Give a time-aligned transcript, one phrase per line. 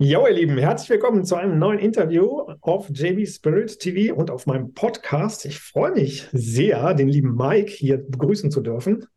[0.00, 4.46] Jo, ihr Lieben, herzlich willkommen zu einem neuen Interview auf JB Spirit TV und auf
[4.46, 5.44] meinem Podcast.
[5.44, 9.08] Ich freue mich sehr, den lieben Mike hier begrüßen zu dürfen.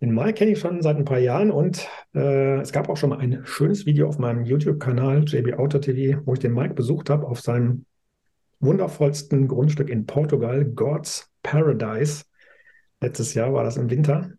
[0.00, 3.10] Den Mike kenne ich schon seit ein paar Jahren und äh, es gab auch schon
[3.10, 7.10] mal ein schönes Video auf meinem YouTube-Kanal JB Auto TV, wo ich den Mike besucht
[7.10, 7.84] habe auf seinem
[8.58, 12.24] wundervollsten Grundstück in Portugal, God's Paradise.
[13.00, 14.32] Letztes Jahr war das im Winter.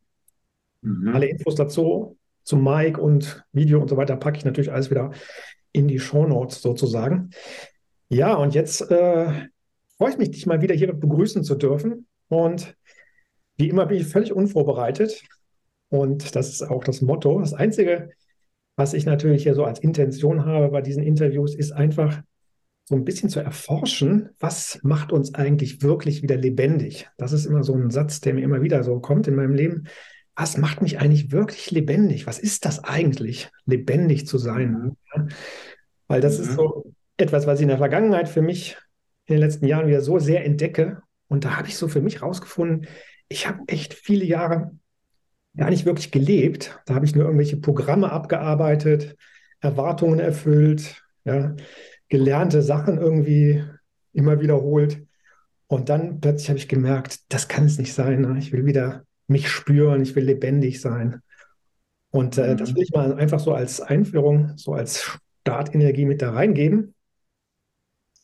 [0.81, 1.15] Mhm.
[1.15, 5.11] Alle Infos dazu zu Mike und Video und so weiter packe ich natürlich alles wieder
[5.71, 7.31] in die Shownotes sozusagen.
[8.09, 9.47] Ja, und jetzt äh,
[9.97, 12.07] freue ich mich, dich mal wieder hier begrüßen zu dürfen.
[12.27, 12.75] Und
[13.57, 15.23] wie immer bin ich völlig unvorbereitet.
[15.89, 17.39] Und das ist auch das Motto.
[17.39, 18.11] Das Einzige,
[18.75, 22.21] was ich natürlich hier so als Intention habe bei diesen Interviews, ist einfach
[22.85, 27.07] so ein bisschen zu erforschen, was macht uns eigentlich wirklich wieder lebendig.
[27.17, 29.83] Das ist immer so ein Satz, der mir immer wieder so kommt in meinem Leben.
[30.35, 32.25] Was macht mich eigentlich wirklich lebendig?
[32.25, 34.95] Was ist das eigentlich, lebendig zu sein?
[36.07, 36.43] Weil das mhm.
[36.43, 38.77] ist so etwas, was ich in der Vergangenheit für mich
[39.25, 41.01] in den letzten Jahren wieder so sehr entdecke.
[41.27, 42.87] Und da habe ich so für mich rausgefunden,
[43.27, 44.71] ich habe echt viele Jahre
[45.55, 46.79] gar nicht wirklich gelebt.
[46.85, 49.15] Da habe ich nur irgendwelche Programme abgearbeitet,
[49.59, 51.55] Erwartungen erfüllt, ja,
[52.07, 53.63] gelernte Sachen irgendwie
[54.13, 55.05] immer wiederholt.
[55.67, 58.35] Und dann plötzlich habe ich gemerkt, das kann es nicht sein.
[58.37, 61.21] Ich will wieder mich spüren, ich will lebendig sein.
[62.11, 62.57] Und äh, mhm.
[62.57, 66.95] das will ich mal einfach so als Einführung, so als Startenergie mit da reingeben.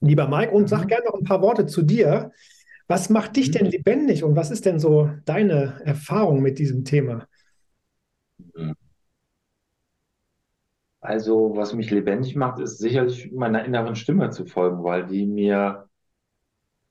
[0.02, 0.88] Lieber Mike, und sag mhm.
[0.88, 2.32] gerne noch ein paar Worte zu dir.
[2.88, 3.54] Was macht dich mhm.
[3.54, 7.28] denn lebendig und was ist denn so deine Erfahrung mit diesem Thema?
[8.56, 8.76] Mhm.
[11.00, 15.88] Also, was mich lebendig macht, ist sicherlich meiner inneren Stimme zu folgen, weil die mir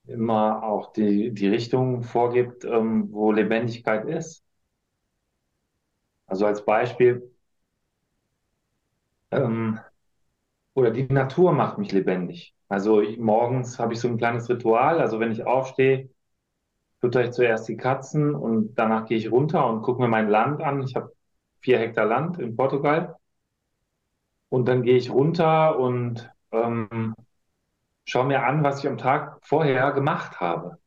[0.07, 4.44] immer auch die, die Richtung vorgibt, ähm, wo Lebendigkeit ist.
[6.27, 7.31] Also als Beispiel,
[9.31, 9.79] ähm,
[10.73, 12.55] oder die Natur macht mich lebendig.
[12.69, 14.99] Also morgens habe ich so ein kleines Ritual.
[14.99, 16.09] Also wenn ich aufstehe,
[17.01, 20.61] fütter ich zuerst die Katzen und danach gehe ich runter und gucke mir mein Land
[20.63, 20.83] an.
[20.83, 21.13] Ich habe
[21.61, 23.17] vier Hektar Land in Portugal.
[24.49, 27.13] Und dann gehe ich runter und ähm,
[28.05, 30.79] schaue mir an, was ich am Tag vorher gemacht habe.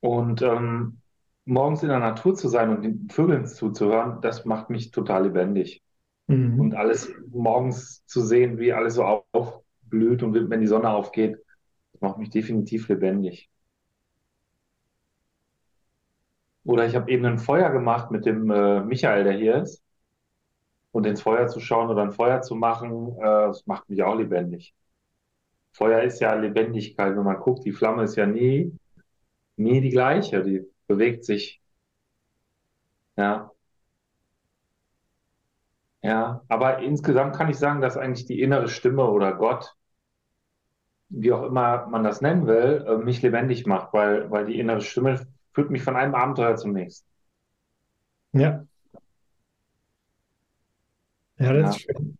[0.00, 1.00] Und ähm,
[1.48, 5.82] morgens in der Natur zu sein und den Vögeln zuzuhören, das macht mich total lebendig.
[6.26, 6.60] Mhm.
[6.60, 11.38] Und alles morgens zu sehen, wie alles so aufblüht und wenn die Sonne aufgeht,
[12.00, 13.50] macht mich definitiv lebendig.
[16.64, 19.82] Oder ich habe eben ein Feuer gemacht mit dem äh, Michael, der hier ist.
[20.90, 24.16] Und ins Feuer zu schauen oder ein Feuer zu machen, äh, das macht mich auch
[24.16, 24.74] lebendig.
[25.72, 27.16] Feuer ist ja Lebendigkeit.
[27.16, 28.76] Wenn man guckt, die Flamme ist ja nie,
[29.56, 30.42] nie die gleiche.
[30.42, 31.62] Die bewegt sich.
[33.16, 33.52] Ja.
[36.02, 39.74] Ja, aber insgesamt kann ich sagen, dass eigentlich die innere Stimme oder Gott,
[41.10, 44.80] wie auch immer man das nennen will, äh, mich lebendig macht, weil, weil die innere
[44.80, 47.08] Stimme führt mich von einem Abenteuer zum nächsten.
[48.32, 48.66] Ja.
[51.38, 51.68] Ja, das ja.
[51.70, 52.18] ist schön.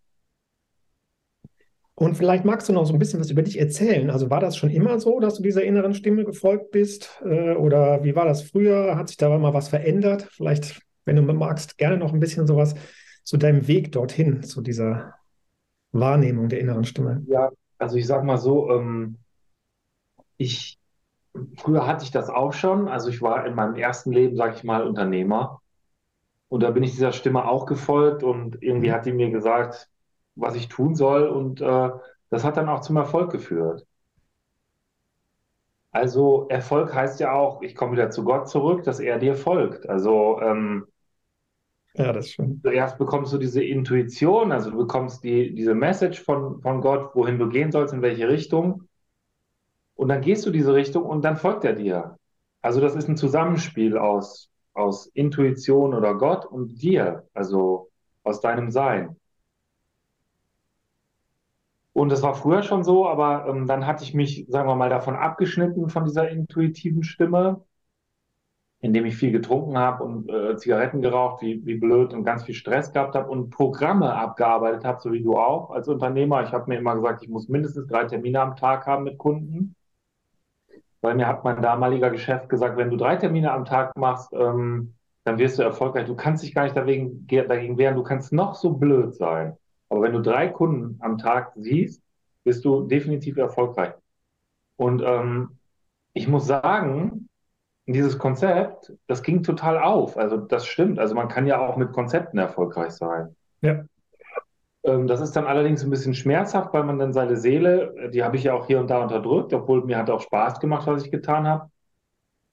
[1.98, 4.08] Und vielleicht magst du noch so ein bisschen was über dich erzählen.
[4.10, 7.20] Also war das schon immer so, dass du dieser inneren Stimme gefolgt bist?
[7.24, 8.94] Äh, oder wie war das früher?
[8.94, 10.28] Hat sich da mal was verändert?
[10.30, 12.76] Vielleicht, wenn du magst, gerne noch ein bisschen sowas
[13.24, 15.14] zu deinem Weg dorthin, zu dieser
[15.90, 17.24] Wahrnehmung der inneren Stimme?
[17.26, 19.16] Ja, also ich sag mal so, ähm,
[20.36, 20.78] ich
[21.56, 22.86] früher hatte ich das auch schon.
[22.86, 25.62] Also ich war in meinem ersten Leben, sag ich mal, Unternehmer.
[26.48, 29.88] Und da bin ich dieser Stimme auch gefolgt und irgendwie hat die mir gesagt,
[30.38, 31.26] was ich tun soll.
[31.28, 31.90] Und äh,
[32.30, 33.86] das hat dann auch zum Erfolg geführt.
[35.90, 39.88] Also Erfolg heißt ja auch, ich komme wieder zu Gott zurück, dass er dir folgt.
[39.88, 40.86] Also ähm,
[41.94, 42.62] ja, das stimmt.
[42.62, 47.38] Zuerst bekommst du diese Intuition, also du bekommst die, diese Message von, von Gott, wohin
[47.38, 48.84] du gehen sollst, in welche Richtung.
[49.94, 52.16] Und dann gehst du diese Richtung und dann folgt er dir.
[52.62, 57.90] Also das ist ein Zusammenspiel aus, aus Intuition oder Gott und dir, also
[58.22, 59.16] aus deinem Sein.
[61.92, 64.90] Und das war früher schon so, aber ähm, dann hatte ich mich, sagen wir mal,
[64.90, 67.64] davon abgeschnitten von dieser intuitiven Stimme
[68.80, 72.54] indem ich viel getrunken habe und äh, Zigaretten geraucht, wie, wie blöd und ganz viel
[72.54, 76.42] Stress gehabt habe und Programme abgearbeitet habe, so wie du auch als Unternehmer.
[76.44, 79.74] Ich habe mir immer gesagt, ich muss mindestens drei Termine am Tag haben mit Kunden.
[81.00, 84.94] Weil mir hat mein damaliger Geschäft gesagt, wenn du drei Termine am Tag machst, ähm,
[85.24, 86.06] dann wirst du erfolgreich.
[86.06, 89.56] Du kannst dich gar nicht dagegen, dagegen wehren, du kannst noch so blöd sein.
[89.88, 92.02] Aber wenn du drei Kunden am Tag siehst,
[92.44, 93.94] bist du definitiv erfolgreich.
[94.76, 95.58] Und ähm,
[96.12, 97.28] ich muss sagen,
[97.86, 100.16] dieses Konzept, das ging total auf.
[100.16, 100.98] Also das stimmt.
[100.98, 103.34] Also man kann ja auch mit Konzepten erfolgreich sein.
[103.62, 103.84] Ja.
[104.84, 108.36] Ähm, das ist dann allerdings ein bisschen schmerzhaft, weil man dann seine Seele, die habe
[108.36, 111.10] ich ja auch hier und da unterdrückt, obwohl mir hat auch Spaß gemacht, was ich
[111.10, 111.70] getan habe.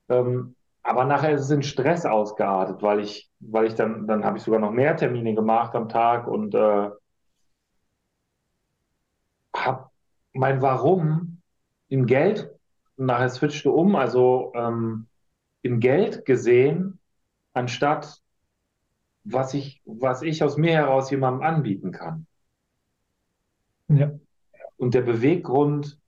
[0.09, 4.37] Ähm, aber nachher ist es in Stress ausgeartet, weil ich, weil ich dann, dann habe
[4.37, 6.89] ich sogar noch mehr Termine gemacht am Tag und äh,
[9.65, 9.89] habe
[10.33, 11.41] mein Warum
[11.87, 12.51] in Geld,
[12.97, 15.07] nachher switchte um, also ähm,
[15.61, 16.99] in Geld gesehen,
[17.53, 18.21] anstatt
[19.23, 22.27] was ich, was ich aus mir heraus jemandem anbieten kann.
[23.87, 24.11] Ja.
[24.77, 25.99] Und der Beweggrund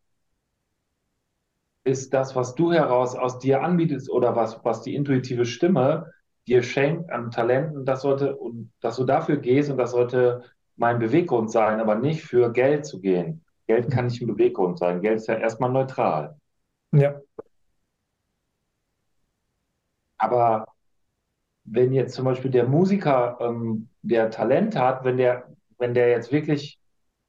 [1.84, 6.12] ist das, was du heraus aus dir anbietest oder was, was die intuitive Stimme
[6.48, 10.44] dir schenkt an Talenten, das sollte, und dass du dafür gehst und das sollte
[10.76, 13.44] mein Beweggrund sein, aber nicht für Geld zu gehen.
[13.68, 15.02] Geld kann nicht ein Beweggrund sein.
[15.02, 16.38] Geld ist ja erstmal neutral.
[16.92, 17.20] Ja.
[20.18, 20.66] Aber
[21.66, 26.32] wenn jetzt zum Beispiel der Musiker, ähm, der Talent hat, wenn der, wenn der jetzt
[26.32, 26.80] wirklich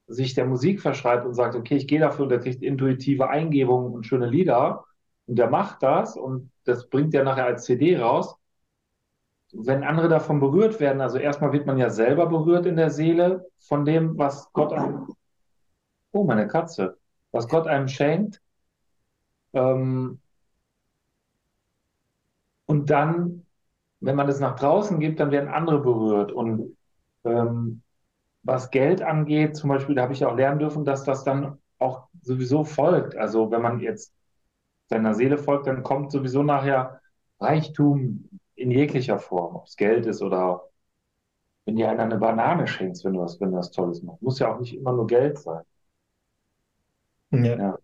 [0.06, 3.92] sich der Musik verschreibt und sagt, okay, ich gehe dafür und der kriegt intuitive Eingebungen
[3.92, 4.84] und schöne Lieder
[5.26, 8.36] und der macht das und das bringt er nachher als CD raus.
[9.52, 13.46] Wenn andere davon berührt werden, also erstmal wird man ja selber berührt in der Seele
[13.58, 14.72] von dem, was Gott
[16.12, 16.98] oh, meine Katze,
[17.32, 18.42] was Gott einem schenkt.
[19.52, 20.20] Ähm,
[22.66, 23.44] und dann
[24.00, 26.32] wenn man das nach draußen gibt, dann werden andere berührt.
[26.32, 26.76] Und
[27.24, 27.82] ähm,
[28.42, 32.08] was Geld angeht, zum Beispiel, da habe ich auch lernen dürfen, dass das dann auch
[32.22, 33.16] sowieso folgt.
[33.16, 34.14] Also wenn man jetzt
[34.88, 37.00] seiner Seele folgt, dann kommt sowieso nachher
[37.40, 40.64] Reichtum in jeglicher Form, ob es Geld ist oder
[41.66, 44.22] wenn dir einer eine Banane schenkst, wenn du was, wenn du was Tolles machst.
[44.22, 45.62] Muss ja auch nicht immer nur Geld sein.
[47.30, 47.56] Ja.
[47.56, 47.78] ja.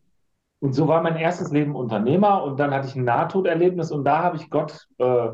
[0.61, 4.23] Und so war mein erstes Leben Unternehmer und dann hatte ich ein Nahtoderlebnis und da
[4.23, 5.29] habe ich Gott äh,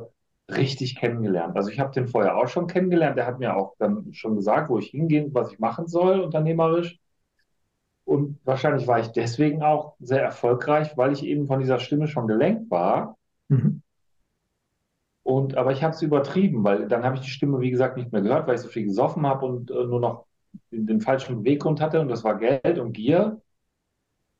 [0.51, 1.57] richtig kennengelernt.
[1.57, 3.17] Also ich habe den vorher auch schon kennengelernt.
[3.17, 6.99] Der hat mir auch dann schon gesagt, wo ich hingehen, was ich machen soll, unternehmerisch.
[8.05, 12.27] Und wahrscheinlich war ich deswegen auch sehr erfolgreich, weil ich eben von dieser Stimme schon
[12.27, 13.17] gelenkt war.
[13.49, 13.83] Mhm.
[15.23, 18.11] Und, aber ich habe es übertrieben, weil dann habe ich die Stimme, wie gesagt, nicht
[18.11, 20.25] mehr gehört, weil ich so viel gesoffen habe und äh, nur noch
[20.73, 22.01] den, den falschen Beweggrund hatte.
[22.01, 23.41] Und das war Geld und Gier.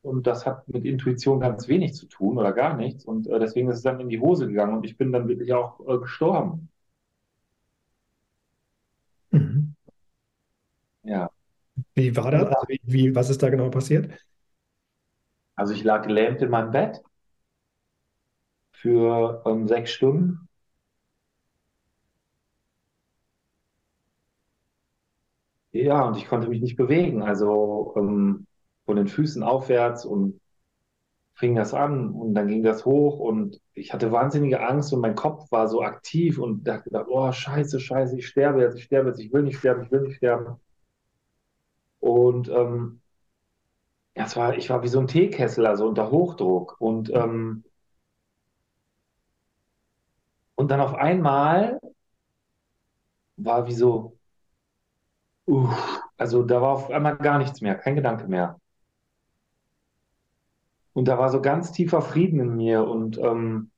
[0.03, 3.05] Und das hat mit Intuition ganz wenig zu tun oder gar nichts.
[3.05, 5.53] Und äh, deswegen ist es dann in die Hose gegangen und ich bin dann wirklich
[5.53, 6.69] auch äh, gestorben.
[9.31, 9.73] Mhm.
[11.03, 11.29] Ja.
[11.95, 12.45] Wie war das?
[12.45, 14.11] Also wie, wie, was ist da genau passiert?
[15.55, 17.01] Also ich lag gelähmt in meinem Bett
[18.73, 20.49] für ähm, sechs Stunden.
[25.73, 27.21] Ja, und ich konnte mich nicht bewegen.
[27.23, 28.45] Also ähm,
[28.85, 30.39] von den Füßen aufwärts und
[31.35, 35.15] fing das an und dann ging das hoch und ich hatte wahnsinnige Angst und mein
[35.15, 39.19] Kopf war so aktiv und dachte oh scheiße, scheiße, ich sterbe jetzt, ich sterbe jetzt,
[39.19, 40.57] ich will nicht sterben, ich will nicht sterben.
[41.99, 43.01] Und ähm,
[44.15, 46.75] ja, es war, ich war wie so ein Teekessel, also unter Hochdruck.
[46.79, 47.63] Und, ähm,
[50.55, 51.79] und dann auf einmal
[53.37, 54.17] war wie so,
[55.47, 55.69] uh,
[56.17, 58.60] also da war auf einmal gar nichts mehr, kein Gedanke mehr.
[60.93, 63.71] Und da war so ganz tiefer Frieden in mir und ähm,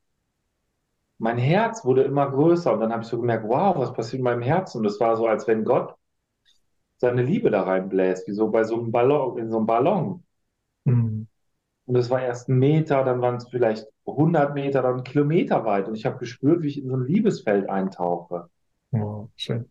[1.20, 2.74] mein Herz wurde immer größer.
[2.74, 4.80] Und dann habe ich so gemerkt, wow, was passiert in meinem Herzen?
[4.80, 5.96] Und es war so, als wenn Gott
[6.98, 10.24] seine Liebe da reinbläst, wie so bei so einem Ballon, in so einem Ballon.
[10.86, 11.28] Mhm.
[11.86, 15.88] Und es war erst ein Meter, dann waren es vielleicht 100 Meter, dann Kilometer weit.
[15.88, 18.50] Und ich habe gespürt, wie ich in so ein Liebesfeld eintauche.
[18.92, 19.70] Wow, schön.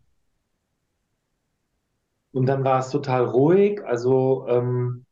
[2.33, 3.85] Und dann war es total ruhig.
[3.85, 5.05] Also ähm,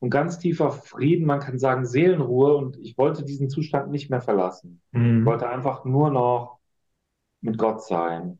[0.00, 4.20] und ganz tiefer Frieden, man kann sagen Seelenruhe und ich wollte diesen Zustand nicht mehr
[4.20, 4.80] verlassen.
[4.92, 5.20] Mhm.
[5.20, 6.58] Ich wollte einfach nur noch
[7.40, 8.38] mit Gott sein.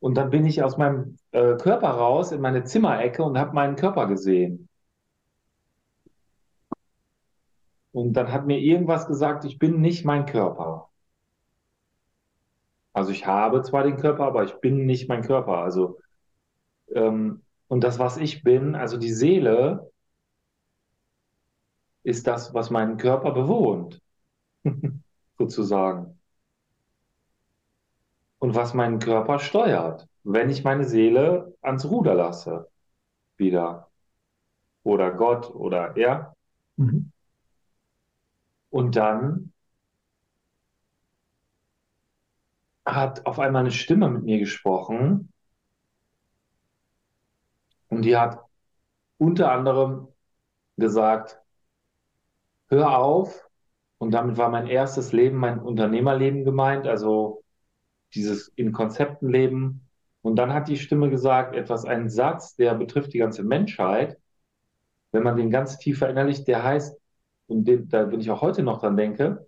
[0.00, 3.76] Und dann bin ich aus meinem äh, Körper raus in meine Zimmerecke und habe meinen
[3.76, 4.68] Körper gesehen.
[7.92, 10.90] Und dann hat mir irgendwas gesagt, ich bin nicht mein Körper.
[12.92, 15.58] Also ich habe zwar den Körper, aber ich bin nicht mein Körper.
[15.58, 15.98] Also
[16.94, 19.90] ähm, und das, was ich bin, also die Seele,
[22.02, 24.00] ist das, was meinen Körper bewohnt,
[25.38, 26.18] sozusagen.
[28.38, 32.68] Und was meinen Körper steuert, wenn ich meine Seele ans Ruder lasse,
[33.36, 33.90] wieder.
[34.82, 36.34] Oder Gott oder er.
[36.76, 37.12] Mhm.
[38.70, 39.52] Und dann
[42.84, 45.32] hat auf einmal eine Stimme mit mir gesprochen,
[47.90, 48.40] und die hat
[49.18, 50.08] unter anderem
[50.78, 51.38] gesagt,
[52.68, 53.46] hör auf,
[53.98, 57.44] und damit war mein erstes Leben, mein Unternehmerleben gemeint, also
[58.14, 59.86] dieses in Konzepten leben.
[60.22, 64.18] Und dann hat die Stimme gesagt, etwas, ein Satz, der betrifft die ganze Menschheit.
[65.12, 66.98] Wenn man den ganz tief verinnerlicht, der heißt,
[67.46, 69.46] und den, da bin ich auch heute noch dran denke,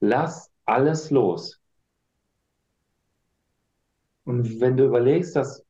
[0.00, 1.60] lass alles los.
[4.24, 5.64] Und wenn du überlegst, dass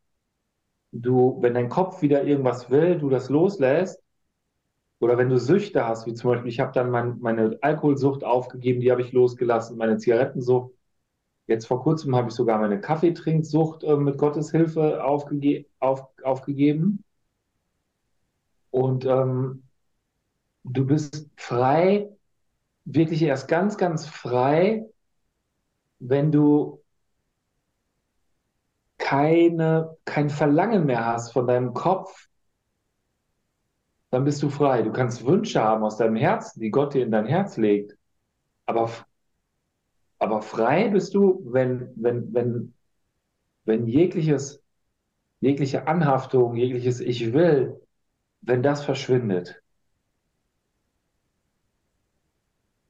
[0.93, 4.03] du, wenn dein Kopf wieder irgendwas will, du das loslässt,
[5.01, 8.81] oder wenn du Süchte hast, wie zum Beispiel, ich habe dann mein, meine Alkoholsucht aufgegeben,
[8.81, 10.73] die habe ich losgelassen, meine Zigarettensucht.
[11.49, 17.05] Jetzt vor kurzem habe ich sogar meine Kaffeetrinksucht äh, mit Gottes Hilfe aufgege auf, aufgegeben.
[18.71, 19.65] Und ähm,
[20.65, 22.09] du bist frei,
[22.85, 24.87] wirklich erst ganz, ganz frei,
[25.99, 26.82] wenn du
[29.03, 32.29] keine, kein Verlangen mehr hast von deinem Kopf,
[34.11, 34.83] dann bist du frei.
[34.83, 37.97] Du kannst Wünsche haben aus deinem Herzen, die Gott dir in dein Herz legt.
[38.65, 38.91] Aber,
[40.19, 42.75] aber frei bist du, wenn, wenn, wenn,
[43.65, 44.63] wenn jegliches,
[45.41, 47.81] jegliche Anhaftung, jegliches Ich will,
[48.41, 49.61] wenn das verschwindet.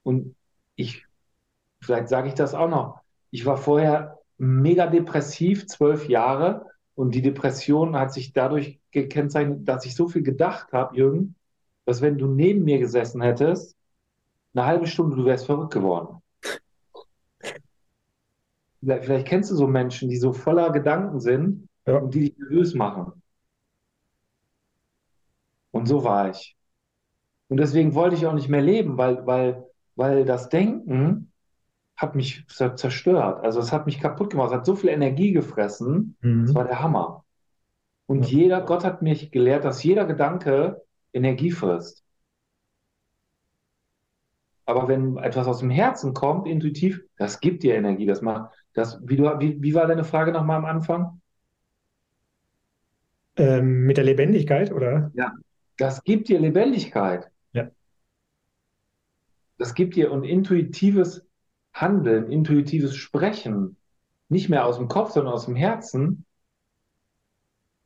[0.02, 0.36] Und
[0.74, 1.06] ich,
[1.80, 3.00] vielleicht sage ich das auch noch,
[3.30, 6.66] ich war vorher mega depressiv, zwölf Jahre.
[6.94, 11.36] Und die Depression hat sich dadurch gekennzeichnet, dass ich so viel gedacht habe, Jürgen,
[11.86, 13.76] dass wenn du neben mir gesessen hättest,
[14.54, 16.20] eine halbe Stunde, du wärst verrückt geworden.
[18.80, 21.98] Vielleicht, vielleicht kennst du so Menschen, die so voller Gedanken sind ja.
[21.98, 23.22] und die dich nervös machen.
[25.70, 26.56] Und so war ich.
[27.48, 31.31] Und deswegen wollte ich auch nicht mehr leben, weil, weil, weil das Denken
[32.02, 33.42] hat mich zerstört.
[33.44, 36.16] Also es hat mich kaputt gemacht, es hat so viel Energie gefressen.
[36.20, 36.46] Mhm.
[36.46, 37.24] Das war der Hammer.
[38.06, 38.38] Und ja.
[38.38, 40.82] jeder, Gott hat mich gelehrt, dass jeder Gedanke
[41.12, 42.04] Energie frisst.
[44.64, 48.06] Aber wenn etwas aus dem Herzen kommt, intuitiv, das gibt dir Energie.
[48.06, 51.20] Das macht, das, wie, du, wie, wie war deine Frage nochmal am Anfang?
[53.36, 55.10] Ähm, mit der Lebendigkeit, oder?
[55.14, 55.32] Ja,
[55.78, 57.30] das gibt dir Lebendigkeit.
[57.52, 57.70] Ja.
[59.58, 61.24] Das gibt dir ein intuitives
[61.72, 63.76] Handeln, intuitives Sprechen,
[64.28, 66.24] nicht mehr aus dem Kopf, sondern aus dem Herzen.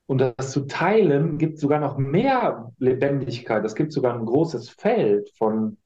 [0.06, 3.64] Und das zu teilen gibt sogar noch mehr Lebendigkeit.
[3.64, 5.76] Es gibt sogar ein großes Feld von,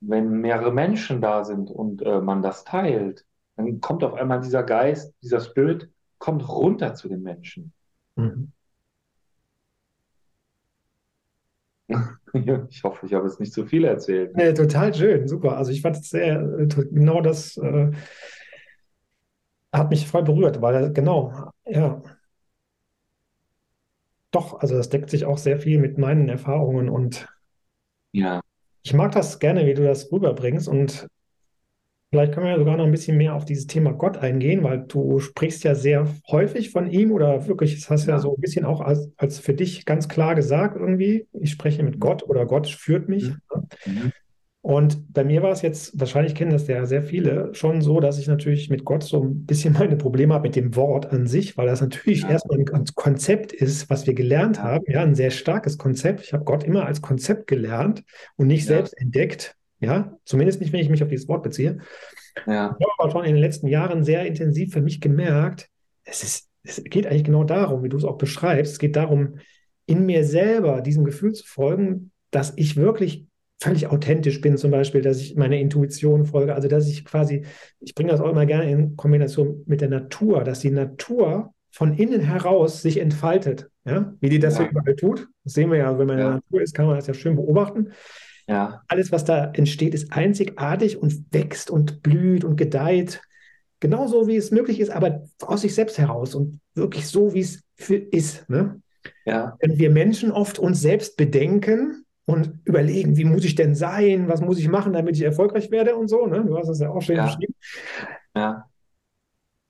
[0.00, 3.24] wenn mehrere Menschen da sind und äh, man das teilt,
[3.56, 7.72] dann kommt auf einmal dieser Geist, dieser Spirit, kommt runter zu den Menschen.
[8.16, 8.52] Mhm.
[12.70, 14.34] Ich hoffe, ich habe jetzt nicht zu viel erzählt.
[14.34, 15.58] Nee, total schön, super.
[15.58, 16.42] Also ich fand es sehr,
[16.90, 17.90] genau das äh,
[19.70, 22.02] hat mich voll berührt, weil genau, ja.
[24.30, 27.28] Doch, also das deckt sich auch sehr viel mit meinen Erfahrungen und
[28.12, 28.40] ja.
[28.82, 31.06] ich mag das gerne, wie du das rüberbringst und
[32.12, 34.84] Vielleicht können wir ja sogar noch ein bisschen mehr auf dieses Thema Gott eingehen, weil
[34.86, 38.40] du sprichst ja sehr häufig von ihm oder wirklich, das hast ja, ja so ein
[38.40, 42.44] bisschen auch als, als für dich ganz klar gesagt irgendwie, ich spreche mit Gott oder
[42.44, 43.30] Gott führt mich.
[43.30, 43.66] Mhm.
[43.86, 44.12] mhm.
[44.60, 48.18] Und bei mir war es jetzt, wahrscheinlich kennen das ja sehr viele, schon so, dass
[48.18, 51.56] ich natürlich mit Gott so ein bisschen meine Probleme habe mit dem Wort an sich,
[51.56, 52.28] weil das natürlich ja.
[52.28, 56.20] erstmal ein Konzept ist, was wir gelernt haben, ja, ein sehr starkes Konzept.
[56.20, 58.04] Ich habe Gott immer als Konzept gelernt
[58.36, 58.74] und nicht ja.
[58.74, 59.56] selbst entdeckt.
[59.82, 61.78] Ja, zumindest nicht, wenn ich mich auf dieses Wort beziehe.
[62.46, 62.76] Ja.
[62.78, 65.68] Ich habe aber schon in den letzten Jahren sehr intensiv für mich gemerkt,
[66.04, 68.72] es, ist, es geht eigentlich genau darum, wie du es auch beschreibst.
[68.72, 69.38] Es geht darum,
[69.86, 73.26] in mir selber diesem Gefühl zu folgen, dass ich wirklich
[73.60, 77.44] völlig authentisch bin, zum Beispiel, dass ich meiner Intuition folge, also dass ich quasi,
[77.80, 81.94] ich bringe das auch immer gerne in Kombination mit der Natur, dass die Natur von
[81.94, 85.28] innen heraus sich entfaltet, ja, wie die das ja, ja überall tut.
[85.44, 86.24] Das sehen wir ja, wenn man ja.
[86.24, 87.92] in der Natur ist, kann man das ja schön beobachten.
[88.52, 88.82] Ja.
[88.88, 93.22] Alles, was da entsteht, ist einzigartig und wächst und blüht und gedeiht.
[93.80, 97.62] Genauso wie es möglich ist, aber aus sich selbst heraus und wirklich so, wie es
[97.88, 98.48] ist.
[98.50, 98.80] Ne?
[99.24, 99.56] Ja.
[99.60, 104.42] Wenn wir Menschen oft uns selbst bedenken und überlegen, wie muss ich denn sein, was
[104.42, 106.26] muss ich machen, damit ich erfolgreich werde und so.
[106.26, 106.44] Ne?
[106.44, 107.24] Du hast das ja auch schön ja.
[107.24, 107.54] beschrieben.
[108.36, 108.66] Ja.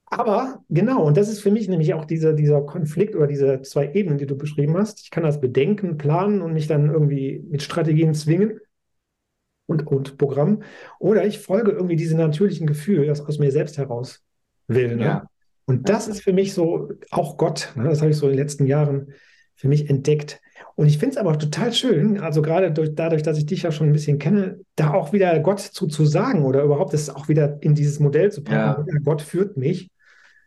[0.07, 3.93] Aber genau, und das ist für mich nämlich auch dieser, dieser Konflikt oder diese zwei
[3.95, 5.01] Ebenen, die du beschrieben hast.
[5.01, 8.59] Ich kann das bedenken, planen und mich dann irgendwie mit Strategien zwingen
[9.73, 10.62] und, und Programm.
[10.99, 14.23] Oder ich folge irgendwie diesem natürlichen Gefühl, das aus mir selbst heraus
[14.69, 14.97] will.
[14.97, 15.05] Ne?
[15.05, 15.26] Ja.
[15.64, 17.73] Und das ist für mich so auch Gott.
[17.75, 17.85] Ne?
[17.85, 19.12] Das habe ich so in den letzten Jahren
[19.55, 20.41] für mich entdeckt.
[20.75, 23.62] Und ich finde es aber auch total schön, also gerade durch, dadurch, dass ich dich
[23.62, 27.11] ja schon ein bisschen kenne, da auch wieder Gott zu, zu sagen oder überhaupt das
[27.11, 28.87] auch wieder in dieses Modell zu packen.
[28.88, 28.99] Ja.
[29.05, 29.91] Gott führt mich.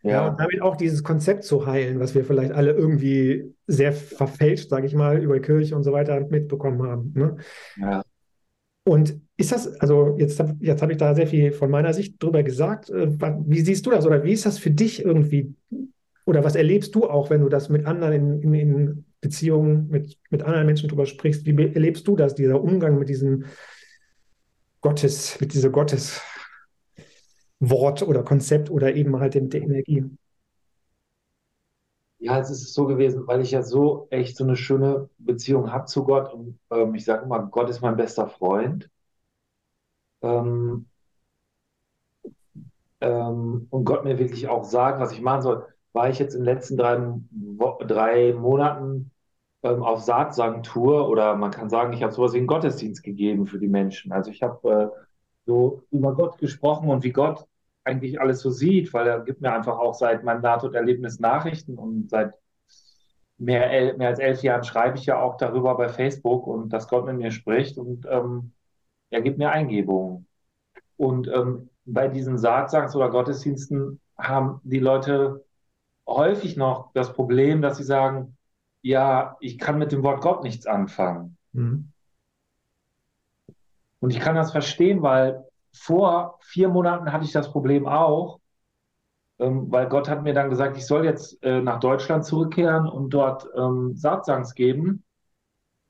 [0.02, 0.28] Ja.
[0.28, 4.86] und damit auch dieses Konzept zu heilen, was wir vielleicht alle irgendwie sehr verfälscht, sage
[4.86, 7.12] ich mal, über Kirche und so weiter mitbekommen haben.
[7.16, 7.36] Ne?
[7.76, 8.02] Ja.
[8.86, 12.44] Und ist das, also jetzt, jetzt habe ich da sehr viel von meiner Sicht drüber
[12.44, 12.88] gesagt.
[12.88, 13.08] Äh,
[13.44, 15.52] wie siehst du das oder wie ist das für dich irgendwie?
[16.24, 20.16] Oder was erlebst du auch, wenn du das mit anderen in, in, in Beziehungen mit,
[20.30, 21.44] mit anderen Menschen drüber sprichst?
[21.46, 23.46] Wie erlebst du das, dieser Umgang mit diesem
[24.82, 26.22] Gottes, mit dieser Gotteswort
[28.02, 30.04] oder Konzept oder eben halt mit der Energie?
[32.26, 35.86] Ja, es ist so gewesen, weil ich ja so echt so eine schöne Beziehung habe
[35.86, 38.90] zu Gott und ähm, ich sage immer, Gott ist mein bester Freund.
[40.22, 40.86] Ähm,
[43.00, 46.40] ähm, und Gott mir wirklich auch sagt, was ich machen soll, war ich jetzt in
[46.40, 46.98] den letzten drei,
[47.86, 49.10] drei Monaten
[49.62, 53.58] ähm, auf Saatsagentur oder man kann sagen, ich habe sowas wie einen Gottesdienst gegeben für
[53.58, 54.12] die Menschen.
[54.12, 55.06] Also ich habe äh,
[55.46, 57.46] so über Gott gesprochen und wie Gott
[57.86, 62.10] eigentlich alles so sieht, weil er gibt mir einfach auch seit meinem NATO-Erlebnis Nachrichten und
[62.10, 62.34] seit
[63.38, 67.06] mehr, mehr als elf Jahren schreibe ich ja auch darüber bei Facebook und dass Gott
[67.06, 68.52] mit mir spricht und ähm,
[69.10, 70.26] er gibt mir Eingebungen.
[70.96, 75.44] Und ähm, bei diesen Saatsangs- oder Gottesdiensten haben die Leute
[76.06, 78.36] häufig noch das Problem, dass sie sagen,
[78.82, 81.36] ja, ich kann mit dem Wort Gott nichts anfangen.
[81.52, 81.92] Mhm.
[84.00, 85.44] Und ich kann das verstehen, weil
[85.76, 88.40] vor vier Monaten hatte ich das Problem auch,
[89.38, 93.10] ähm, weil Gott hat mir dann gesagt, ich soll jetzt äh, nach Deutschland zurückkehren und
[93.10, 95.04] dort ähm, Saatsangs geben.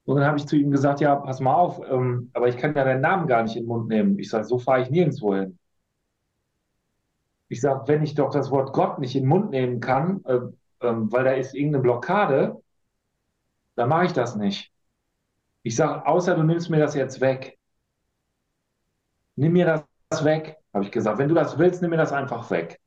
[0.04, 2.74] Und dann habe ich zu ihm gesagt, ja, pass mal auf, ähm, aber ich kann
[2.74, 4.18] ja deinen Namen gar nicht in den Mund nehmen.
[4.18, 5.58] Ich sage, so fahre ich nirgendwo hin.
[7.48, 10.34] Ich sage, wenn ich doch das Wort Gott nicht in den Mund nehmen kann, äh,
[10.34, 10.42] äh,
[10.80, 12.60] weil da ist irgendeine Blockade,
[13.76, 14.72] dann mache ich das nicht.
[15.62, 17.58] Ich sage, außer du nimmst mir das jetzt weg.
[19.36, 21.18] Nimm mir das weg, habe ich gesagt.
[21.18, 22.80] Wenn du das willst, nimm mir das einfach weg.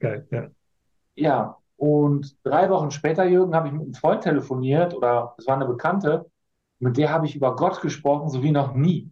[0.00, 0.48] Geil, ja.
[1.14, 5.56] Ja, und drei Wochen später, Jürgen, habe ich mit einem Freund telefoniert oder es war
[5.56, 6.26] eine Bekannte,
[6.78, 9.10] mit der habe ich über Gott gesprochen, so wie noch nie.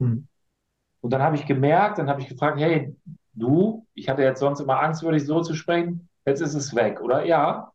[0.00, 0.26] Hm.
[1.00, 2.96] Und dann habe ich gemerkt, dann habe ich gefragt, hey,
[3.34, 6.74] du, ich hatte jetzt sonst immer Angst, über dich so zu sprechen, jetzt ist es
[6.74, 7.24] weg, oder?
[7.24, 7.72] Ja.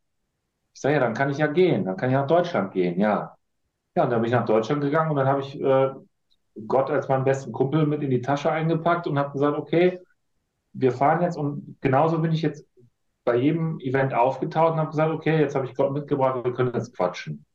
[0.73, 3.35] Ich sage, ja, dann kann ich ja gehen, dann kann ich nach Deutschland gehen, ja.
[3.95, 5.91] Ja, und dann bin ich nach Deutschland gegangen und dann habe ich äh,
[6.67, 9.99] Gott als meinen besten Kumpel mit in die Tasche eingepackt und habe gesagt, okay,
[10.73, 12.67] wir fahren jetzt und genauso bin ich jetzt
[13.25, 16.73] bei jedem Event aufgetaucht und habe gesagt, okay, jetzt habe ich Gott mitgebracht, wir können
[16.75, 17.45] jetzt quatschen.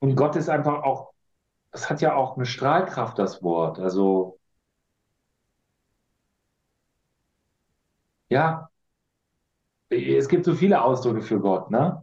[0.00, 1.12] Und Gott ist einfach auch,
[1.72, 3.78] das hat ja auch eine Strahlkraft, das Wort.
[3.80, 4.38] Also,
[8.28, 8.70] ja,
[9.90, 12.02] es gibt so viele Ausdrücke für Gott, ne?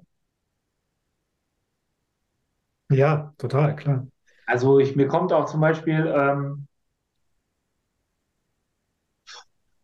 [2.90, 4.08] Ja, total, klar.
[4.48, 6.68] Also ich, mir kommt auch zum Beispiel, ähm,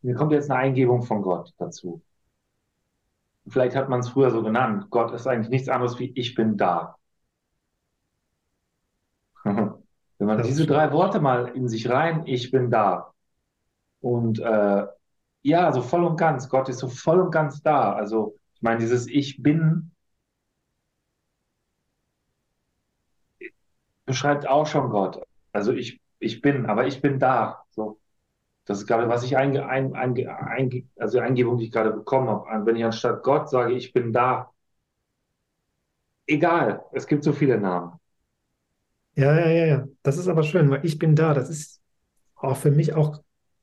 [0.04, 2.02] Mir kommt jetzt eine Eingebung von Gott dazu.
[3.48, 4.88] Vielleicht hat man es früher so genannt.
[4.90, 6.98] Gott ist eigentlich nichts anderes wie ich bin da.
[9.44, 13.14] Wenn man das diese drei Worte mal in sich rein, ich bin da.
[14.02, 14.86] Und äh,
[15.42, 17.94] ja, so voll und ganz, Gott ist so voll und ganz da.
[17.94, 19.93] Also ich meine, dieses Ich bin
[24.14, 25.26] beschreibt auch schon Gott.
[25.54, 27.64] Also ich, ich bin, aber ich bin da.
[27.72, 28.00] So.
[28.66, 31.90] Das ist gerade, was ich einge, ein, ein, ein, also die Eingebung, die ich gerade
[31.90, 32.66] bekommen habe.
[32.68, 34.52] Wenn ich anstatt Gott sage, ich bin da.
[36.28, 37.94] Egal, es gibt so viele Namen.
[39.16, 39.88] Ja, ja, ja, ja.
[40.04, 41.34] Das ist aber schön, weil ich bin da.
[41.34, 41.82] Das ist
[42.36, 43.20] auch für mich auch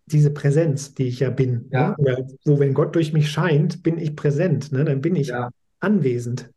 [0.07, 1.69] diese Präsenz, die ich ja bin.
[1.71, 1.95] Ja.
[1.97, 2.27] Ne?
[2.45, 4.73] Wo, wenn Gott durch mich scheint, bin ich präsent.
[4.73, 4.85] Ne?
[4.85, 5.51] Dann bin ich ja.
[5.79, 6.51] anwesend.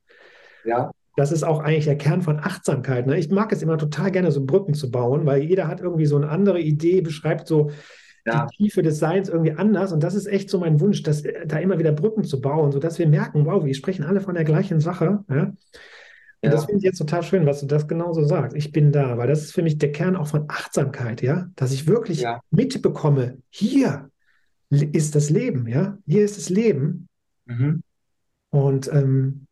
[0.65, 0.91] Ja.
[1.15, 3.05] Das ist auch eigentlich der Kern von Achtsamkeit.
[3.05, 3.17] Ne?
[3.17, 6.15] Ich mag es immer total gerne, so Brücken zu bauen, weil jeder hat irgendwie so
[6.15, 7.69] eine andere Idee, beschreibt so,
[8.25, 8.47] ja.
[8.47, 9.91] die Tiefe des Seins irgendwie anders.
[9.91, 12.71] Und das ist echt so mein Wunsch, dass, äh, da immer wieder Brücken zu bauen,
[12.71, 15.23] sodass wir merken, wow, wir sprechen alle von der gleichen Sache.
[15.29, 15.43] Ja?
[16.43, 16.51] Und ja.
[16.51, 18.55] das finde ich jetzt total schön, was du das genauso sagst.
[18.55, 21.71] Ich bin da, weil das ist für mich der Kern auch von Achtsamkeit, ja, dass
[21.71, 22.41] ich wirklich ja.
[22.51, 24.09] mitbekomme, hier
[24.69, 27.07] ist das Leben, ja, hier ist das Leben.
[27.45, 27.83] Mhm.
[28.49, 29.47] Und ähm,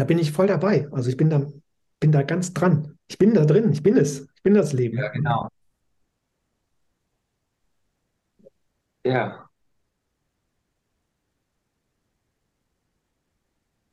[0.00, 0.88] da bin ich voll dabei.
[0.92, 1.46] Also ich bin da,
[2.00, 2.96] bin da ganz dran.
[3.06, 4.96] Ich bin da drin, ich bin es, ich bin das Leben.
[4.96, 5.48] Ja, genau.
[9.04, 9.48] Ja,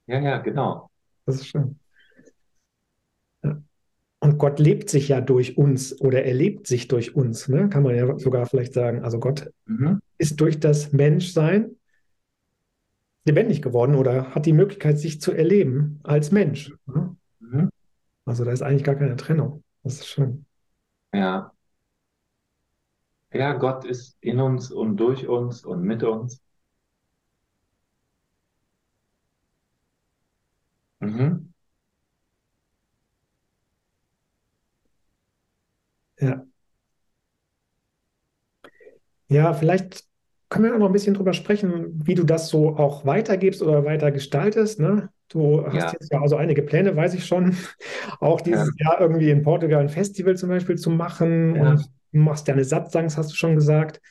[0.07, 0.89] ja, ja, genau.
[1.25, 1.77] Das ist schön.
[3.43, 3.61] Ja.
[4.19, 7.69] Und Gott lebt sich ja durch uns oder er lebt sich durch uns, ne?
[7.69, 9.03] kann man ja sogar vielleicht sagen.
[9.03, 10.01] Also Gott Mhm.
[10.19, 11.76] ist durch das Menschsein
[13.27, 16.73] lebendig geworden oder hat die Möglichkeit, sich zu erleben als Mensch.
[16.85, 17.17] Mhm.
[17.39, 17.69] mhm.
[18.25, 19.63] Also da ist eigentlich gar keine Trennung.
[19.83, 20.45] Das ist schön.
[21.13, 21.53] Ja.
[23.31, 26.41] Ja, Gott ist in uns und durch uns und mit uns.
[31.01, 31.49] Mhm.
[36.19, 36.45] Ja.
[39.29, 40.05] Ja, vielleicht
[40.49, 43.85] können wir auch noch ein bisschen drüber sprechen, wie du das so auch weitergibst oder
[43.85, 45.09] weiter gestaltest, ne?
[45.29, 47.55] Du hast Ja, jetzt ja also einige Pläne, weiß ich schon,
[48.21, 51.89] auch ja, dieses Jahr irgendwie in Portugal ein Festival zum Beispiel zu machen ja, und
[52.13, 54.01] du machst deine Satzangs, hast du schon gesagt.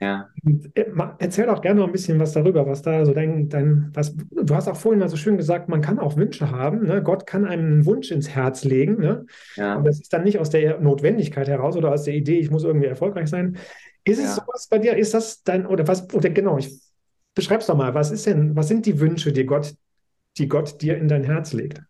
[0.00, 0.86] ja, Und, äh,
[1.18, 4.54] Erzähl doch gerne noch ein bisschen was darüber, was da so dein, dein, was, du
[4.54, 7.02] hast auch vorhin mal so schön gesagt, man kann auch Wünsche haben, ne?
[7.02, 9.26] Gott kann einem einen Wunsch ins Herz legen, ne?
[9.72, 12.50] Und ja, das ist dann nicht aus der Notwendigkeit heraus oder aus der Idee, ich
[12.50, 13.56] muss irgendwie erfolgreich sein.
[14.04, 14.42] Ist es ja.
[14.42, 14.96] sowas bei dir?
[14.96, 16.80] Ist das dein, oder was, oder genau, ich
[17.34, 19.74] beschreib's doch mal, was ist denn, was sind die Wünsche, die Gott,
[20.38, 21.80] die Gott dir in dein Herz legt?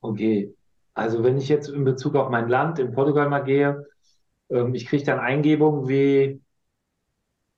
[0.00, 0.54] Okay.
[0.94, 3.86] Also wenn ich jetzt in Bezug auf mein Land in Portugal mal gehe,
[4.50, 6.40] ähm, ich kriege dann Eingebungen wie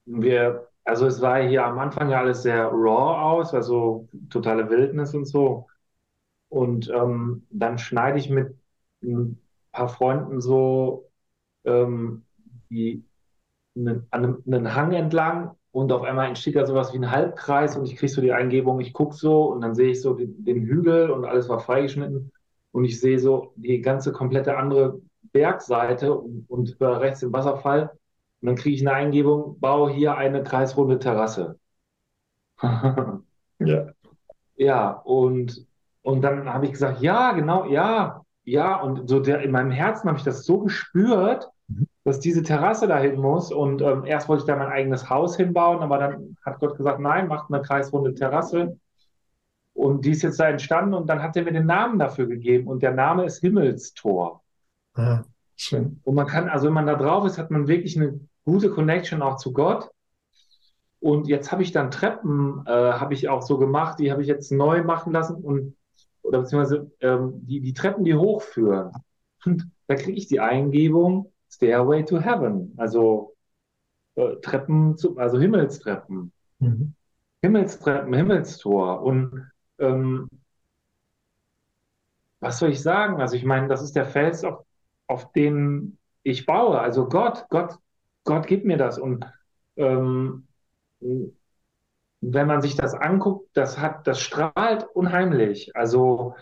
[0.07, 5.15] wir, also es war hier am Anfang ja alles sehr raw aus, also totale Wildnis
[5.15, 5.67] und so.
[6.49, 8.57] Und ähm, dann schneide ich mit
[9.03, 9.41] ein
[9.73, 11.11] paar Freunden so
[11.65, 12.25] ähm,
[12.71, 13.05] die,
[13.77, 17.85] einen, an einem, Hang entlang und auf einmal entsteht da sowas wie ein Halbkreis und
[17.87, 20.63] ich kriege so die Eingebung, ich gucke so und dann sehe ich so den, den
[20.63, 22.33] Hügel und alles war freigeschnitten
[22.73, 25.01] und ich sehe so die ganze komplette andere
[25.33, 27.91] Bergseite und, und rechts den Wasserfall
[28.41, 31.59] und dann kriege ich eine Eingebung, baue hier eine kreisrunde Terrasse.
[33.59, 33.87] Ja.
[34.57, 35.67] Ja, und,
[36.03, 38.81] und dann habe ich gesagt, ja, genau, ja, ja.
[38.81, 41.51] Und so der, in meinem Herzen habe ich das so gespürt.
[42.07, 43.51] Dass diese Terrasse dahin muss.
[43.51, 47.01] Und ähm, erst wollte ich da mein eigenes Haus hinbauen, aber dann hat Gott gesagt,
[47.01, 48.79] nein, macht eine kreisrunde Terrasse.
[49.75, 52.69] Und die ist jetzt da entstanden und dann hat er mir den Namen dafür gegeben.
[52.69, 54.41] Und der Name ist Himmelstor.
[54.95, 55.25] Ah,
[55.57, 56.01] schön.
[56.05, 59.21] Und man kann, also wenn man da drauf ist, hat man wirklich eine gute Connection
[59.21, 59.91] auch zu Gott.
[61.01, 64.29] Und jetzt habe ich dann Treppen, äh, habe ich auch so gemacht, die habe ich
[64.29, 65.77] jetzt neu machen lassen und
[66.23, 68.93] oder beziehungsweise ähm, die, die Treppen, die hochführen.
[69.45, 73.35] Und da kriege ich die Eingebung Stairway to Heaven, also
[74.17, 76.95] äh, Treppen, zu, also Himmelstreppen, Mhm.
[77.43, 79.03] Himmelstreppen, Himmelstor.
[79.03, 80.29] Und ähm,
[82.41, 83.21] was soll ich sagen?
[83.21, 84.65] Also ich meine, das ist der Fels, auf,
[85.07, 86.81] auf den ich baue.
[86.81, 87.77] Also Gott, Gott,
[88.25, 88.99] Gott gibt mir das.
[88.99, 89.25] Und
[89.77, 90.49] ähm,
[92.21, 95.75] wenn man sich das anguckt, das hat, das strahlt unheimlich.
[95.77, 96.35] Also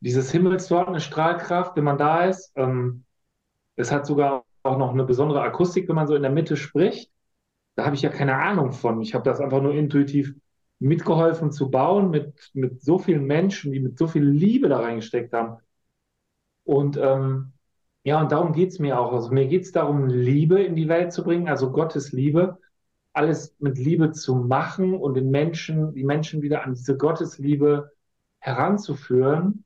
[0.00, 2.52] dieses Himmelstor eine Strahlkraft, wenn man da ist.
[2.56, 3.04] Ähm,
[3.76, 7.10] es hat sogar auch noch eine besondere Akustik, wenn man so in der Mitte spricht.
[7.74, 9.00] Da habe ich ja keine Ahnung von.
[9.00, 10.34] Ich habe das einfach nur intuitiv
[10.80, 15.32] mitgeholfen zu bauen mit, mit so vielen Menschen, die mit so viel Liebe da reingesteckt
[15.32, 15.58] haben.
[16.64, 17.52] Und ähm,
[18.04, 19.12] ja, und darum geht es mir auch.
[19.12, 22.58] Also mir geht es darum, Liebe in die Welt zu bringen, also Gottes Liebe,
[23.12, 27.90] alles mit Liebe zu machen und den Menschen, die Menschen wieder an diese Gottesliebe
[28.38, 29.64] heranzuführen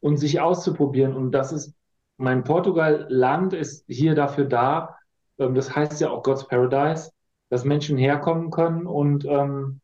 [0.00, 1.14] und sich auszuprobieren.
[1.14, 1.74] Und das ist,
[2.16, 4.96] mein Portugal-Land ist hier dafür da,
[5.38, 7.12] ähm, das heißt ja auch God's Paradise,
[7.48, 9.80] dass Menschen herkommen können und ähm,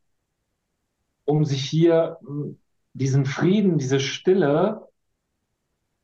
[1.25, 2.59] um sich hier ähm,
[2.95, 4.89] diesen Frieden, diese Stille,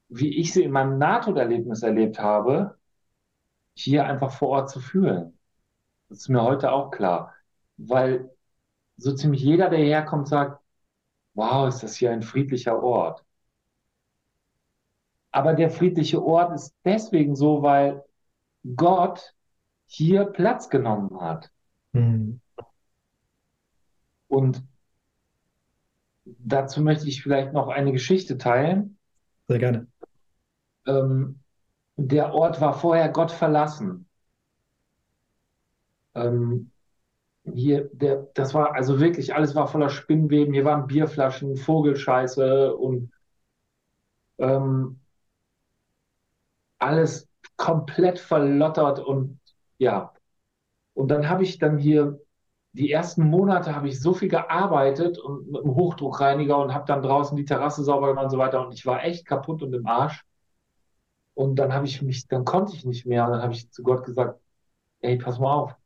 [0.09, 2.79] wie ich sie in meinem Nahtoderlebnis erlebt habe,
[3.75, 5.39] hier einfach vor Ort zu fühlen.
[6.09, 7.35] Das ist mir heute auch klar.
[7.77, 8.31] Weil
[8.97, 10.61] so ziemlich jeder, der herkommt, sagt,
[11.35, 13.25] wow, ist das hier ein friedlicher Ort.
[15.39, 18.05] Aber der friedliche Ort ist deswegen so, weil
[18.75, 19.37] Gott
[19.87, 21.53] hier Platz genommen hat.
[21.93, 22.41] Mhm.
[24.27, 24.65] Und
[26.25, 28.99] dazu möchte ich vielleicht noch eine Geschichte teilen.
[29.47, 29.87] Sehr gerne.
[30.89, 31.39] Ähm,
[31.95, 34.09] der Ort war vorher Gott verlassen.
[36.17, 36.73] Ähm,
[37.45, 40.53] hier, der, das war also wirklich, alles war voller Spinnweben.
[40.53, 43.13] Hier waren Bierflaschen, Vogelscheiße und
[44.39, 44.99] ähm,
[46.79, 49.41] alles komplett verlottert und
[49.79, 50.13] ja.
[50.95, 52.21] Und dann habe ich dann hier
[52.75, 57.03] die ersten Monate habe ich so viel gearbeitet und mit einem Hochdruckreiniger und habe dann
[57.03, 59.87] draußen die Terrasse sauber gemacht und so weiter und ich war echt kaputt und im
[59.87, 60.25] Arsch.
[61.35, 63.83] Und dann habe ich mich, dann konnte ich nicht mehr und dann habe ich zu
[63.83, 64.41] Gott gesagt,
[65.01, 65.77] ey, pass mal auf.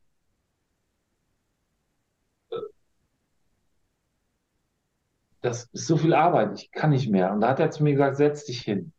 [5.43, 7.33] Das ist so viel Arbeit, ich kann nicht mehr.
[7.33, 8.92] Und da hat er zu mir gesagt, setz dich hin.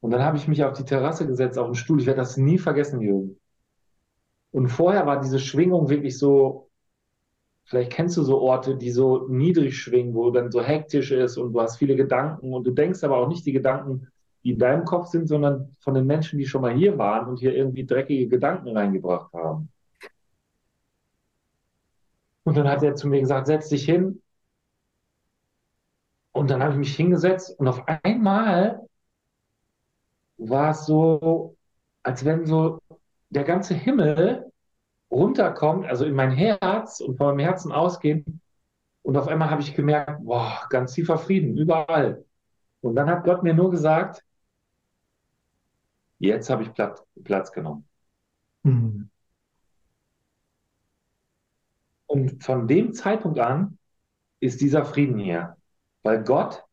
[0.00, 2.00] Und dann habe ich mich auf die Terrasse gesetzt, auf den Stuhl.
[2.00, 3.38] Ich werde das nie vergessen, Jürgen.
[4.50, 6.70] Und vorher war diese Schwingung wirklich so,
[7.64, 11.52] vielleicht kennst du so Orte, die so niedrig schwingen, wo dann so hektisch ist und
[11.52, 14.08] du hast viele Gedanken und du denkst aber auch nicht die Gedanken,
[14.44, 17.40] die in deinem Kopf sind, sondern von den Menschen, die schon mal hier waren und
[17.40, 19.68] hier irgendwie dreckige Gedanken reingebracht haben.
[22.44, 24.22] Und dann hat er zu mir gesagt, setz dich hin.
[26.32, 28.87] Und dann habe ich mich hingesetzt und auf einmal
[30.38, 31.56] war es so,
[32.02, 32.80] als wenn so
[33.30, 34.50] der ganze Himmel
[35.10, 38.40] runterkommt, also in mein Herz und von meinem Herzen ausgehen.
[39.02, 42.24] Und auf einmal habe ich gemerkt, boah, ganz tiefer Frieden, überall.
[42.80, 44.24] Und dann hat Gott mir nur gesagt,
[46.18, 47.88] jetzt habe ich Platz, Platz genommen.
[48.62, 49.10] Mhm.
[52.06, 53.78] Und von dem Zeitpunkt an
[54.40, 55.56] ist dieser Frieden hier,
[56.02, 56.64] weil Gott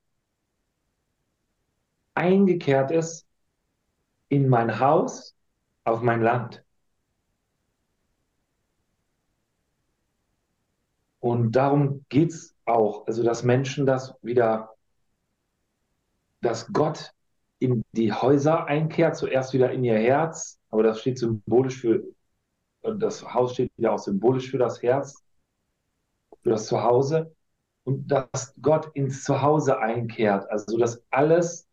[2.13, 3.24] eingekehrt ist
[4.29, 5.35] in mein Haus,
[5.83, 6.63] auf mein Land.
[11.19, 14.75] Und darum geht es auch, also dass Menschen das wieder,
[16.41, 17.11] dass Gott
[17.59, 22.03] in die Häuser einkehrt, zuerst wieder in ihr Herz, aber das steht symbolisch für,
[22.83, 25.23] das Haus steht ja auch symbolisch für das Herz,
[26.43, 27.35] für das Zuhause.
[27.85, 31.67] Und dass Gott ins Zuhause einkehrt, also dass alles,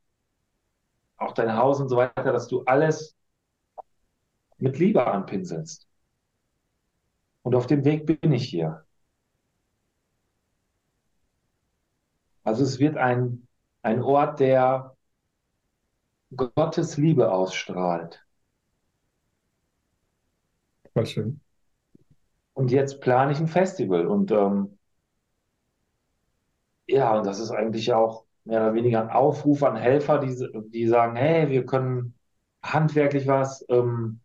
[1.17, 3.17] auch dein Haus und so weiter, dass du alles
[4.57, 5.87] mit Liebe anpinselst.
[7.45, 8.85] Und auf dem Weg bin ich hier.
[12.45, 13.49] Also es wird ein,
[13.83, 14.97] ein Ort, der
[16.37, 18.23] Gottes Liebe ausstrahlt.
[20.95, 21.41] War schön.
[22.55, 24.79] Und jetzt plane ich ein Festival und ähm,
[26.87, 30.35] ja, und das ist eigentlich auch mehr oder weniger ein Aufruf an Helfer, die,
[30.71, 32.15] die sagen, hey, wir können
[32.63, 33.65] handwerklich was.
[33.69, 34.21] Ähm,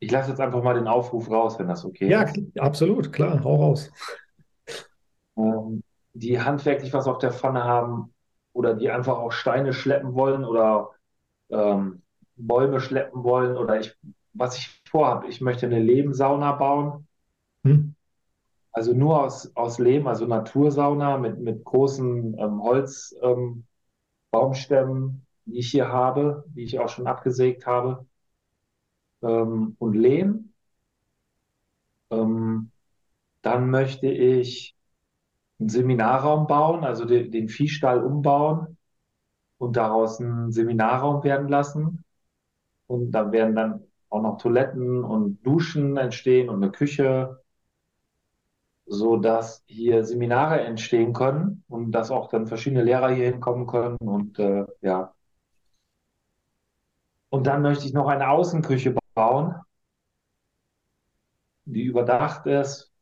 [0.00, 2.38] ich lasse jetzt einfach mal den Aufruf raus, wenn das okay ja, ist.
[2.54, 3.90] Ja, absolut, klar, hau raus.
[5.36, 5.82] Ähm,
[6.12, 8.12] die handwerklich was auf der Pfanne haben
[8.52, 10.90] oder die einfach auch Steine schleppen wollen oder
[11.50, 12.02] ähm,
[12.36, 13.96] Bäume schleppen wollen oder ich,
[14.32, 17.06] was ich vorhabe, ich möchte eine Lehmsauna bauen.
[17.64, 17.94] Hm.
[18.78, 23.64] Also nur aus, aus Lehm, also Natursauna mit, mit großen ähm, Holzbaumstämmen,
[25.02, 28.06] ähm, die ich hier habe, die ich auch schon abgesägt habe.
[29.22, 30.52] Ähm, und Lehm.
[32.12, 32.70] Ähm,
[33.42, 34.76] dann möchte ich
[35.58, 38.76] einen Seminarraum bauen, also den, den Viehstall umbauen
[39.58, 42.04] und daraus einen Seminarraum werden lassen.
[42.86, 47.42] Und da werden dann auch noch Toiletten und Duschen entstehen und eine Küche,
[48.88, 53.96] so dass hier Seminare entstehen können und dass auch dann verschiedene Lehrer hier hinkommen können
[53.98, 55.14] und äh, ja.
[57.30, 59.54] Und dann möchte ich noch eine Außenküche bauen,
[61.66, 62.92] die überdacht ist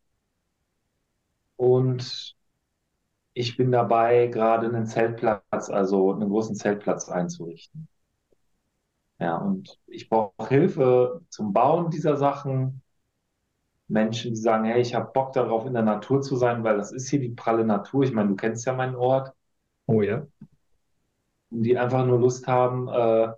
[1.57, 2.37] und
[3.35, 7.88] ich bin dabei, gerade einen Zeltplatz, also einen großen Zeltplatz einzurichten.
[9.18, 12.83] Ja, und ich brauche Hilfe zum Bauen dieser Sachen.
[13.88, 16.92] Menschen, die sagen, hey, ich habe Bock darauf, in der Natur zu sein, weil das
[16.92, 18.05] ist hier die pralle Natur.
[18.05, 19.33] Ich meine, du kennst ja meinen Ort.
[19.87, 20.27] Oh ja.
[21.51, 23.33] Und die einfach nur Lust haben, äh,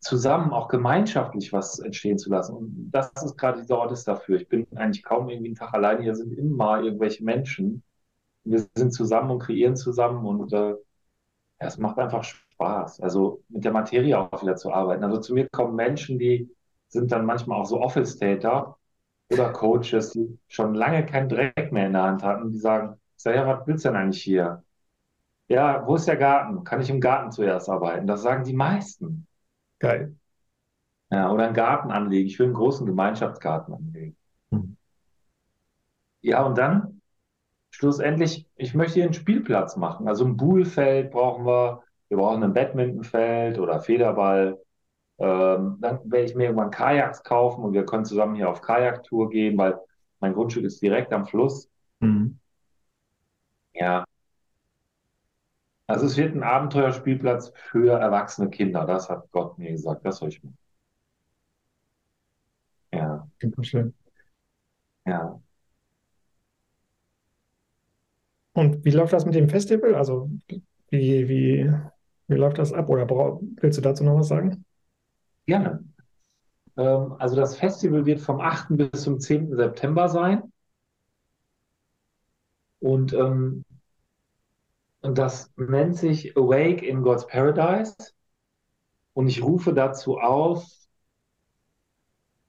[0.00, 2.54] zusammen auch gemeinschaftlich was entstehen zu lassen.
[2.56, 4.36] Und das ist gerade dieser Ort ist dafür.
[4.36, 6.02] Ich bin eigentlich kaum irgendwie einen Tag alleine.
[6.02, 7.82] Hier sind immer irgendwelche Menschen
[8.46, 10.76] wir sind zusammen und kreieren zusammen und äh, ja,
[11.58, 13.00] es macht einfach Spaß.
[13.00, 15.04] Also mit der Materie auch wieder zu arbeiten.
[15.04, 16.50] Also zu mir kommen Menschen, die
[16.88, 18.76] sind dann manchmal auch so Office-Täter
[19.32, 23.34] oder Coaches, die schon lange keinen Dreck mehr in der Hand hatten, die sagen, sag
[23.34, 24.62] ja, was willst du denn eigentlich hier?
[25.48, 26.64] Ja, wo ist der Garten?
[26.64, 28.06] Kann ich im Garten zuerst arbeiten?
[28.06, 29.26] Das sagen die meisten.
[29.78, 30.16] Geil.
[31.10, 32.26] Ja, oder einen Garten anlegen.
[32.28, 34.16] Ich will einen großen Gemeinschaftsgarten anlegen.
[34.50, 34.76] Hm.
[36.20, 37.00] Ja, und dann
[37.70, 40.08] schlussendlich, ich möchte hier einen Spielplatz machen.
[40.08, 44.60] Also ein Buhlfeld brauchen wir, wir brauchen ein Badmintonfeld oder Federball.
[45.18, 49.30] Ähm, dann werde ich mir irgendwann Kajaks kaufen und wir können zusammen hier auf Kajaktour
[49.30, 49.78] gehen, weil
[50.20, 51.70] mein Grundstück ist direkt am Fluss.
[52.00, 52.38] Mhm.
[53.74, 54.04] Ja.
[55.88, 58.84] Also es wird ein Abenteuerspielplatz für erwachsene Kinder.
[58.86, 60.04] Das hat Gott mir gesagt.
[60.04, 60.58] Das soll ich machen.
[62.92, 63.28] Ja.
[63.62, 63.94] Schön.
[65.06, 65.40] Ja.
[68.52, 69.94] Und wie läuft das mit dem Festival?
[69.94, 70.30] Also
[70.90, 71.70] wie, wie,
[72.28, 72.88] wie läuft das ab?
[72.88, 73.06] Oder
[73.60, 74.64] willst du dazu noch was sagen?
[75.46, 75.84] Gerne.
[76.76, 78.76] Ähm, also das Festival wird vom 8.
[78.76, 79.56] bis zum 10.
[79.56, 80.52] September sein.
[82.80, 83.64] Und, ähm,
[85.00, 87.96] das nennt sich Awake in God's Paradise.
[89.14, 90.66] Und ich rufe dazu auf,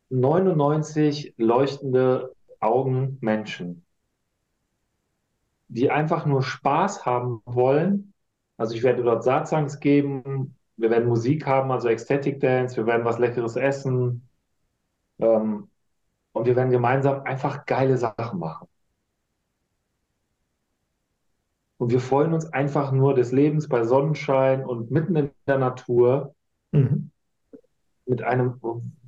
[0.10, 3.86] 99 leuchtende Augen Menschen
[5.68, 8.14] die einfach nur Spaß haben wollen.
[8.58, 13.06] Also ich werde dort Satsangs geben, wir werden Musik haben, also Ecstatic Dance, wir werden
[13.06, 14.28] was Leckeres essen
[15.20, 15.70] ähm,
[16.34, 18.68] und wir werden gemeinsam einfach geile Sachen machen.
[21.78, 26.34] Und wir freuen uns einfach nur des Lebens bei Sonnenschein und mitten in der Natur
[26.72, 27.12] mhm.
[28.06, 28.60] mit einem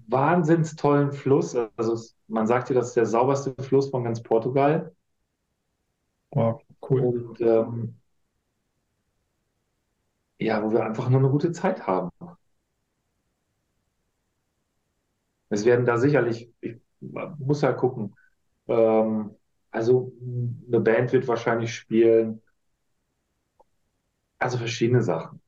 [0.08, 1.56] wahnsinns tollen Fluss.
[1.78, 4.94] Also man sagt ja, das ist der sauberste Fluss von ganz Portugal.
[6.32, 7.02] Wow, cool.
[7.02, 7.99] Und ähm,
[10.40, 12.10] ja, wo wir einfach nur eine gute Zeit haben.
[15.50, 18.16] Es werden da sicherlich, ich muss ja gucken,
[18.68, 19.36] ähm,
[19.72, 20.14] also
[20.68, 22.42] eine Band wird wahrscheinlich spielen.
[24.38, 25.42] Also verschiedene Sachen.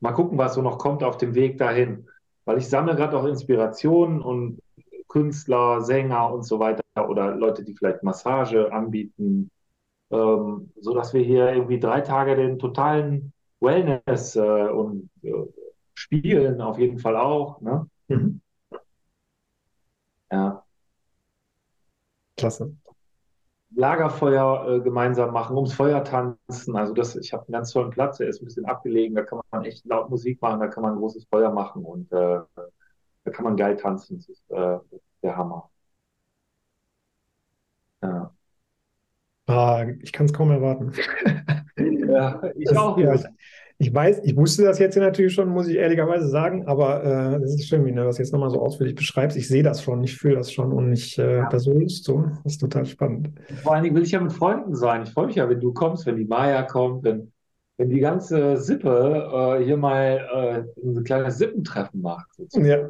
[0.00, 2.08] Mal gucken, was so noch kommt auf dem Weg dahin.
[2.44, 4.60] Weil ich sammle gerade auch Inspirationen und
[5.08, 9.50] Künstler, Sänger und so weiter oder Leute, die vielleicht Massage anbieten,
[10.10, 15.32] ähm, so dass wir hier irgendwie drei Tage den totalen Wellness äh, und äh,
[15.94, 17.60] Spielen auf jeden Fall auch.
[17.60, 17.88] Ne?
[18.08, 18.40] Mhm.
[20.30, 20.64] Ja.
[22.36, 22.74] Klasse.
[23.74, 26.76] Lagerfeuer äh, gemeinsam machen, ums Feuer tanzen.
[26.76, 29.40] Also das, ich habe einen ganz tollen Platz, der ist ein bisschen abgelegen, da kann
[29.50, 32.40] man echt laut Musik machen, da kann man ein großes Feuer machen und äh,
[33.24, 34.16] da kann man geil tanzen.
[34.18, 34.78] Das ist äh,
[35.22, 35.70] der Hammer.
[38.02, 38.32] Ja.
[39.46, 40.92] Ah, ich kann es kaum erwarten.
[42.12, 42.98] ja, ich das, auch.
[42.98, 43.14] Ja,
[43.78, 47.54] ich weiß, ich wusste das jetzt natürlich schon, muss ich ehrlicherweise sagen, aber äh, das
[47.54, 49.36] ist schön, wie du das jetzt nochmal so ausführlich beschreibst.
[49.36, 51.58] Ich sehe das schon, ich fühle das schon und ich äh, ja.
[51.58, 52.24] so Lust so.
[52.44, 53.30] Das ist total spannend.
[53.62, 55.02] Vor allen Dingen will ich ja mit Freunden sein.
[55.02, 57.32] Ich freue mich ja, wenn du kommst, wenn die Maya kommt, wenn,
[57.76, 62.32] wenn die ganze Sippe äh, hier mal äh, ein kleines Sippentreffen macht.
[62.36, 62.66] Sozusagen.
[62.66, 62.88] Ja.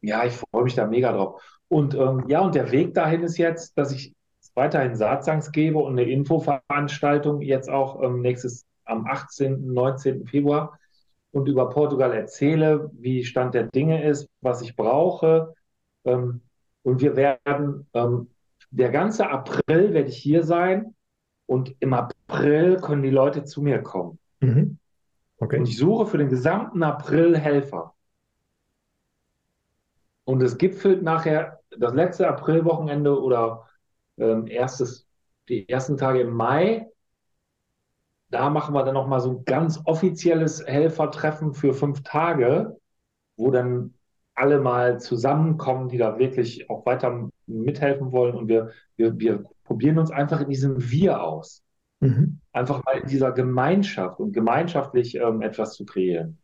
[0.00, 1.42] Ja, ich freue mich da mega drauf.
[1.66, 4.14] Und ähm, ja, und der Weg dahin ist jetzt, dass ich
[4.58, 10.26] weiterhin Saatsangs gebe und eine Infoveranstaltung jetzt auch ähm, nächstes am 18., 19.
[10.26, 10.78] Februar
[11.30, 15.54] und über Portugal erzähle, wie Stand der Dinge ist, was ich brauche.
[16.04, 16.42] Ähm,
[16.82, 18.30] und wir werden, ähm,
[18.70, 20.94] der ganze April werde ich hier sein
[21.46, 24.18] und im April können die Leute zu mir kommen.
[24.40, 24.78] Mhm.
[25.38, 25.58] Okay.
[25.58, 27.94] Und ich suche für den gesamten April Helfer.
[30.24, 33.66] Und es gipfelt nachher das letzte Aprilwochenende oder
[34.18, 35.06] ähm, erstes,
[35.48, 36.86] die ersten Tage im Mai.
[38.30, 42.76] Da machen wir dann nochmal so ein ganz offizielles Helfertreffen für fünf Tage,
[43.36, 43.94] wo dann
[44.34, 48.34] alle mal zusammenkommen, die da wirklich auch weiter mithelfen wollen.
[48.34, 51.62] Und wir, wir, wir probieren uns einfach in diesem Wir aus.
[52.00, 52.40] Mhm.
[52.52, 56.38] Einfach mal in dieser Gemeinschaft und gemeinschaftlich ähm, etwas zu kreieren.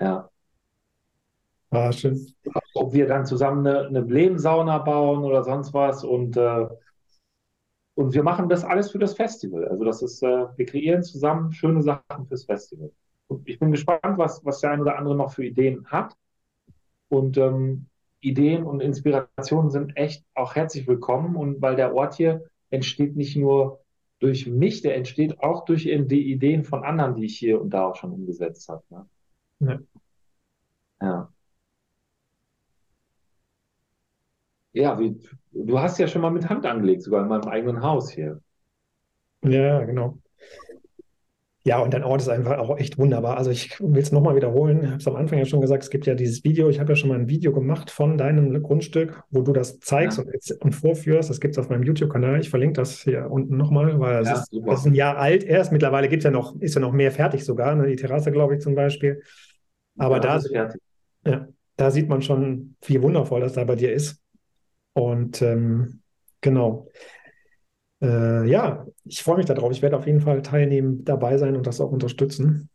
[0.00, 0.30] Ja.
[1.70, 2.34] Ah, schön.
[2.86, 6.68] Ob wir dann zusammen eine, eine Blemsauna bauen oder sonst was und, äh,
[7.96, 9.66] und wir machen das alles für das Festival.
[9.66, 12.92] Also das ist, äh, wir kreieren zusammen schöne Sachen fürs Festival.
[13.26, 16.14] Und ich bin gespannt, was, was der ein oder andere noch für Ideen hat.
[17.08, 17.86] Und ähm,
[18.20, 21.34] Ideen und Inspirationen sind echt auch herzlich willkommen.
[21.34, 23.80] Und weil der Ort hier entsteht nicht nur
[24.20, 27.86] durch mich, der entsteht auch durch die Ideen von anderen, die ich hier und da
[27.86, 28.84] auch schon umgesetzt habe.
[28.90, 29.06] Ne?
[29.58, 29.80] Ja.
[31.02, 31.32] ja.
[34.76, 35.18] Ja, wie,
[35.52, 38.42] du hast ja schon mal mit Hand angelegt, sogar in meinem eigenen Haus hier.
[39.42, 40.18] Ja, genau.
[41.64, 43.38] Ja, und dein Ort ist einfach auch echt wunderbar.
[43.38, 44.82] Also ich will es nochmal wiederholen.
[44.82, 46.68] Ich habe es am Anfang ja schon gesagt, es gibt ja dieses Video.
[46.68, 50.18] Ich habe ja schon mal ein Video gemacht von deinem Grundstück, wo du das zeigst
[50.18, 50.24] ja.
[50.24, 51.30] und, und, vorführst.
[51.30, 52.38] Das gibt es auf meinem YouTube-Kanal.
[52.38, 55.72] Ich verlinke das hier unten nochmal, weil es ja, ist, ist, ein Jahr alt erst.
[55.72, 57.74] Mittlerweile gibt's ja noch, ist ja noch mehr fertig sogar.
[57.74, 57.86] Ne?
[57.86, 59.22] Die Terrasse, glaube ich, zum Beispiel.
[59.96, 60.68] Aber ja, da,
[61.24, 64.22] ja, da sieht man schon, wie wundervoll das da bei dir ist.
[64.96, 66.00] Und ähm,
[66.40, 66.88] genau.
[68.00, 69.70] Äh, ja, ich freue mich darauf.
[69.70, 72.70] Ich werde auf jeden Fall teilnehmen, dabei sein und das auch unterstützen.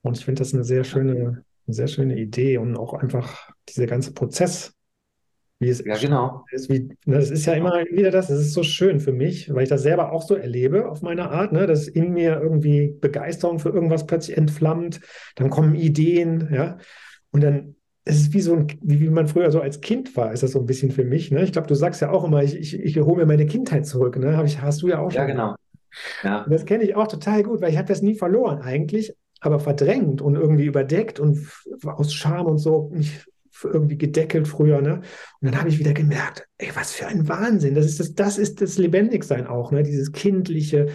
[0.00, 3.86] Und ich finde das eine sehr schöne, eine sehr schöne Idee und auch einfach dieser
[3.86, 4.74] ganze Prozess,
[5.60, 6.44] wie es ja, genau.
[6.50, 6.68] ist.
[6.68, 9.62] Wie, ne, das ist ja immer wieder das, das ist so schön für mich, weil
[9.62, 13.60] ich das selber auch so erlebe auf meine Art, ne, dass in mir irgendwie Begeisterung
[13.60, 15.00] für irgendwas plötzlich entflammt,
[15.36, 16.78] dann kommen Ideen, ja,
[17.30, 20.32] und dann es ist wie so ein, wie, wie man früher so als Kind war,
[20.32, 21.30] ist das so ein bisschen für mich.
[21.30, 21.44] Ne?
[21.44, 24.18] Ich glaube, du sagst ja auch immer, ich, ich, ich hole mir meine Kindheit zurück.
[24.18, 24.36] Ne?
[24.36, 25.20] Hab ich, hast du ja auch schon.
[25.20, 25.54] Ja, genau.
[26.22, 26.46] Ja.
[26.48, 30.22] das kenne ich auch total gut, weil ich habe das nie verloren eigentlich, aber verdrängt
[30.22, 31.46] und irgendwie überdeckt und
[31.84, 33.26] aus Scham und so nicht
[33.62, 34.80] irgendwie gedeckelt früher.
[34.80, 34.94] Ne?
[35.40, 37.74] Und dann habe ich wieder gemerkt, ey, was für ein Wahnsinn.
[37.74, 39.82] Das ist das, das ist das Lebendigsein auch, ne?
[39.82, 40.88] dieses kindliche,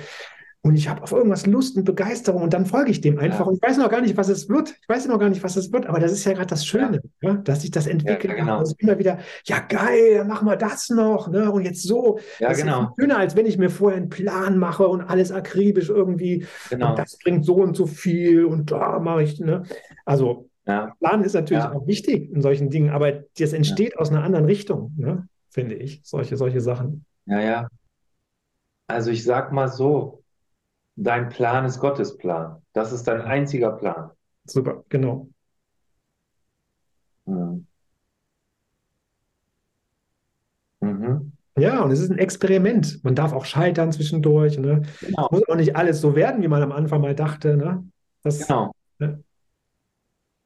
[0.62, 3.46] und ich habe auf irgendwas Lust und Begeisterung und dann folge ich dem einfach ja.
[3.46, 4.74] und ich weiß noch gar nicht, was es wird.
[4.82, 7.02] Ich weiß noch gar nicht, was es wird, aber das ist ja gerade das Schöne,
[7.22, 7.30] ja.
[7.30, 8.34] Ja, dass sich das entwickelt.
[8.34, 8.58] Ja, genau.
[8.60, 11.52] Also immer wieder, ja geil, dann machen wir das noch, ne?
[11.52, 12.20] Und jetzt so.
[12.40, 12.84] Ja, das genau.
[12.84, 16.46] ist schöner, als wenn ich mir vorher einen Plan mache und alles akribisch irgendwie.
[16.70, 16.90] Genau.
[16.90, 19.64] Und das bringt so und so viel und da mache ich, ne?
[20.06, 24.46] Also Plan ist natürlich auch wichtig in solchen Dingen, aber das entsteht aus einer anderen
[24.46, 25.28] Richtung, ne?
[25.50, 27.06] Finde ich, solche, solche Sachen.
[27.26, 27.68] Ja, ja.
[28.88, 30.17] Also ich sag mal so,
[30.98, 32.62] dein Plan ist Gottes Plan.
[32.74, 34.12] Das ist dein einziger Plan.
[34.46, 35.30] Super, genau.
[37.26, 37.66] Mhm.
[40.82, 41.32] Mhm.
[41.58, 43.04] Ja, und es ist ein Experiment.
[43.04, 44.58] Man darf auch scheitern zwischendurch.
[44.60, 44.84] Ne?
[45.02, 45.28] Genau.
[45.32, 47.58] Muss auch nicht alles so werden, wie man am Anfang mal dachte.
[47.58, 47.84] Ne?
[48.24, 48.74] Das, Genau.
[49.00, 49.24] ne?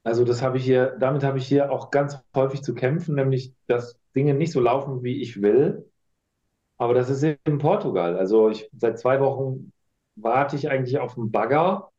[0.03, 3.53] Also das habe ich hier, damit habe ich hier auch ganz häufig zu kämpfen, nämlich
[3.67, 5.87] dass Dinge nicht so laufen, wie ich will.
[6.77, 8.17] Aber das ist in Portugal.
[8.17, 9.71] Also ich seit zwei Wochen
[10.15, 11.91] warte ich eigentlich auf einen Bagger,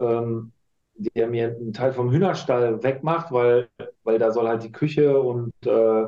[0.00, 0.52] ähm,
[0.96, 3.68] der mir einen Teil vom Hühnerstall wegmacht, weil,
[4.04, 6.06] weil da soll halt die Küche und äh,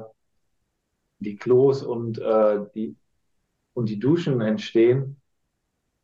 [1.19, 2.97] die Klos und, äh, die,
[3.75, 5.21] und die Duschen entstehen.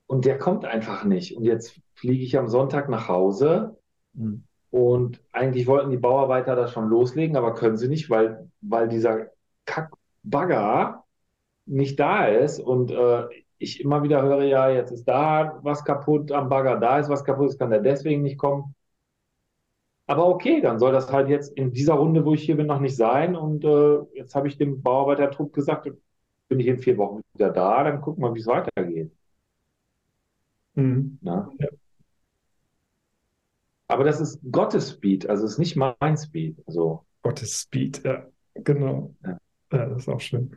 [0.06, 1.36] Und der kommt einfach nicht.
[1.36, 3.76] Und jetzt fliege ich am Sonntag nach Hause
[4.16, 4.42] Hm.
[4.70, 9.28] und eigentlich wollten die Bauarbeiter das schon loslegen, aber können sie nicht, weil, weil dieser
[9.66, 11.04] Kackbagger
[11.66, 12.60] nicht da ist.
[12.60, 13.24] Und äh,
[13.60, 17.24] ich immer wieder höre, ja, jetzt ist da was kaputt am Bagger, da ist was
[17.24, 18.74] kaputt, es kann der deswegen nicht kommen.
[20.06, 22.80] Aber okay, dann soll das halt jetzt in dieser Runde, wo ich hier bin, noch
[22.80, 23.36] nicht sein.
[23.36, 25.88] Und äh, jetzt habe ich dem Bauarbeitertrupp gesagt,
[26.48, 29.12] bin ich in vier Wochen wieder da, dann gucken wir, wie es weitergeht.
[30.74, 31.18] Hm.
[31.20, 31.48] Ne?
[31.60, 31.68] Ja.
[33.86, 36.56] Aber das ist Gottes Speed, also es ist nicht mein Speed.
[36.66, 39.14] Also, Gottes Speed, ja, genau.
[39.24, 39.38] Ja.
[39.72, 40.56] Ja, das ist auch schön.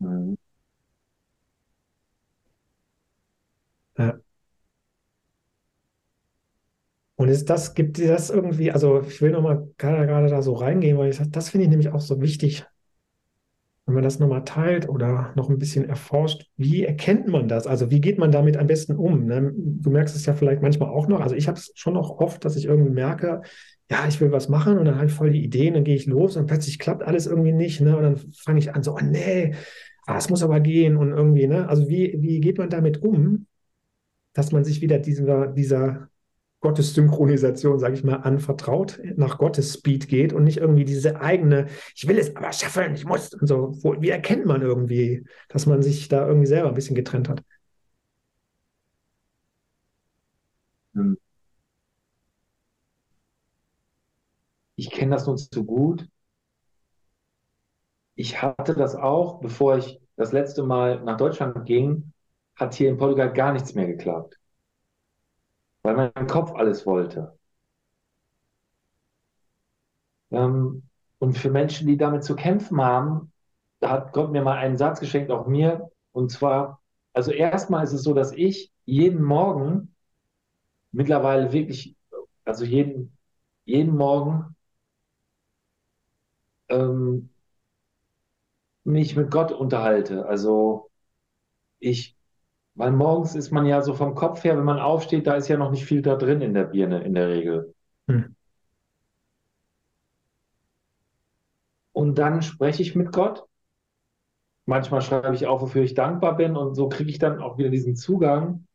[0.00, 0.36] Mhm.
[3.98, 4.20] Ja.
[7.16, 10.98] Und ist das, gibt dir das irgendwie, also ich will nochmal gerade da so reingehen,
[10.98, 12.66] weil ich, das finde ich nämlich auch so wichtig,
[13.86, 17.68] wenn man das nochmal teilt oder noch ein bisschen erforscht, wie erkennt man das?
[17.68, 19.26] Also wie geht man damit am besten um?
[19.26, 19.52] Ne?
[19.54, 22.44] Du merkst es ja vielleicht manchmal auch noch, also ich habe es schon noch oft,
[22.44, 23.42] dass ich irgendwie merke,
[23.90, 26.36] ja, ich will was machen und dann ich voll die Ideen, dann gehe ich los
[26.36, 27.96] und plötzlich klappt alles irgendwie nicht, ne?
[27.96, 29.54] Und dann fange ich an so, oh nee,
[30.06, 31.68] ah, es muss aber gehen und irgendwie, ne?
[31.68, 33.46] Also wie, wie geht man damit um,
[34.34, 36.08] dass man sich wieder dieser, dieser
[36.60, 42.08] Gottes-Synchronisation, sage ich mal, anvertraut, nach Gottes Speed geht und nicht irgendwie diese eigene, ich
[42.08, 43.72] will es aber schaffen, ich muss und so.
[43.82, 47.42] Wo, wie erkennt man irgendwie, dass man sich da irgendwie selber ein bisschen getrennt hat?
[50.94, 51.14] Hm.
[54.76, 56.08] Ich kenne das nur zu gut.
[58.14, 62.12] Ich hatte das auch, bevor ich das letzte Mal nach Deutschland ging,
[62.56, 64.38] hat hier in Portugal gar nichts mehr geklappt,
[65.82, 67.38] weil mein Kopf alles wollte.
[70.30, 70.82] Ähm,
[71.18, 73.32] und für Menschen, die damit zu kämpfen haben,
[73.80, 75.90] da hat Gott mir mal einen Satz geschenkt, auch mir.
[76.12, 76.80] Und zwar,
[77.12, 79.94] also erstmal ist es so, dass ich jeden Morgen
[80.92, 81.96] mittlerweile wirklich,
[82.46, 83.16] also jeden,
[83.66, 84.55] jeden Morgen
[86.68, 87.30] ähm,
[88.84, 90.26] mich mit Gott unterhalte.
[90.26, 90.90] Also
[91.78, 92.16] ich,
[92.74, 95.56] weil morgens ist man ja so vom Kopf her, wenn man aufsteht, da ist ja
[95.56, 97.74] noch nicht viel da drin in der Birne in der Regel.
[98.08, 98.36] Hm.
[101.92, 103.44] Und dann spreche ich mit Gott.
[104.66, 107.70] Manchmal schreibe ich auf, wofür ich dankbar bin und so kriege ich dann auch wieder
[107.70, 108.66] diesen Zugang.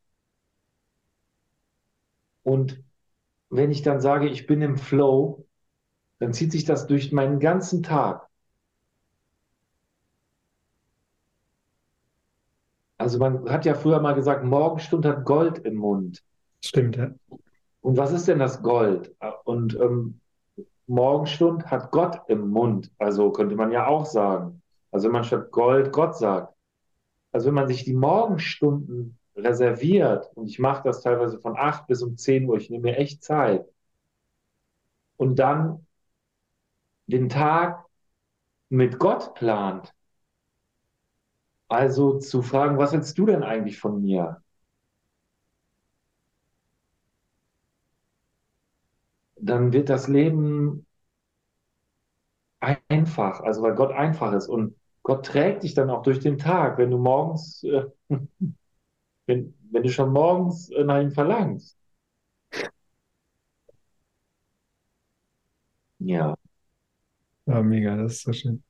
[2.42, 2.82] Und
[3.50, 5.46] wenn ich dann sage, ich bin im Flow,
[6.22, 8.28] dann zieht sich das durch meinen ganzen Tag.
[12.96, 16.22] Also man hat ja früher mal gesagt, Morgenstund hat Gold im Mund.
[16.60, 17.10] Stimmt, ja.
[17.80, 19.12] Und was ist denn das Gold?
[19.42, 20.20] Und ähm,
[20.86, 22.92] Morgenstund hat Gott im Mund.
[22.98, 24.62] Also könnte man ja auch sagen.
[24.92, 26.54] Also wenn man statt Gold Gott sagt.
[27.32, 32.00] Also wenn man sich die Morgenstunden reserviert, und ich mache das teilweise von 8 bis
[32.00, 33.66] um 10 Uhr, ich nehme mir echt Zeit,
[35.16, 35.84] und dann
[37.12, 37.86] den Tag
[38.70, 39.94] mit Gott plant,
[41.68, 44.42] also zu fragen, was willst du denn eigentlich von mir?
[49.36, 50.86] Dann wird das Leben
[52.60, 56.78] einfach, also weil Gott einfach ist und Gott trägt dich dann auch durch den Tag,
[56.78, 57.84] wenn du morgens, äh,
[59.26, 61.76] wenn, wenn du schon morgens äh, nach ihm verlangst.
[65.98, 66.36] Ja.
[67.52, 68.62] Ja, mega, das ist so schön.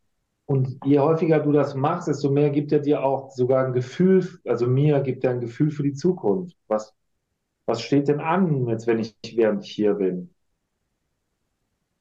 [0.46, 4.28] Und je häufiger du das machst, desto mehr gibt er dir auch sogar ein Gefühl,
[4.44, 6.56] also mir gibt er ein Gefühl für die Zukunft.
[6.68, 6.94] Was,
[7.66, 10.34] was steht denn an, jetzt wenn ich, während ich hier bin?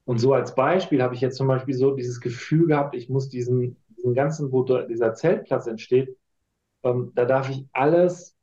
[0.05, 3.29] Und so als Beispiel habe ich jetzt zum Beispiel so dieses Gefühl gehabt, ich muss
[3.29, 6.17] diesen, diesen ganzen, wo dieser Zeltplatz entsteht,
[6.83, 8.35] ähm, da darf ich alles,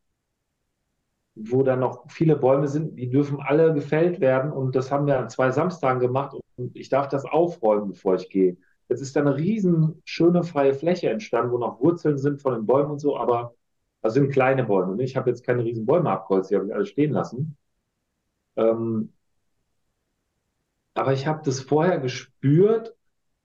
[1.41, 4.53] wo da noch viele Bäume sind, die dürfen alle gefällt werden.
[4.53, 8.29] Und das haben wir an zwei Samstagen gemacht und ich darf das aufräumen, bevor ich
[8.29, 8.57] gehe.
[8.89, 12.67] Jetzt ist da eine riesen schöne freie Fläche entstanden, wo noch Wurzeln sind von den
[12.67, 13.55] Bäumen und so, aber
[14.03, 14.97] das sind kleine Bäume.
[14.97, 15.03] Ne?
[15.05, 17.57] Ich habe jetzt keine riesen Bäume abgeholzt, die habe ich alle stehen lassen.
[18.57, 19.13] Ähm,
[20.95, 22.95] aber ich habe das vorher gespürt,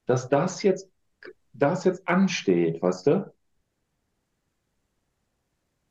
[0.06, 0.90] dass das jetzt,
[1.54, 3.34] das jetzt ansteht, weißt du?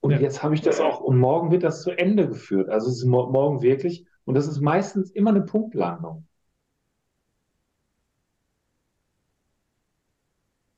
[0.02, 0.18] Und ja.
[0.18, 2.68] jetzt habe ich das auch, und morgen wird das zu Ende geführt.
[2.68, 6.26] Also es ist morgen wirklich, und das ist meistens immer eine Punktlandung.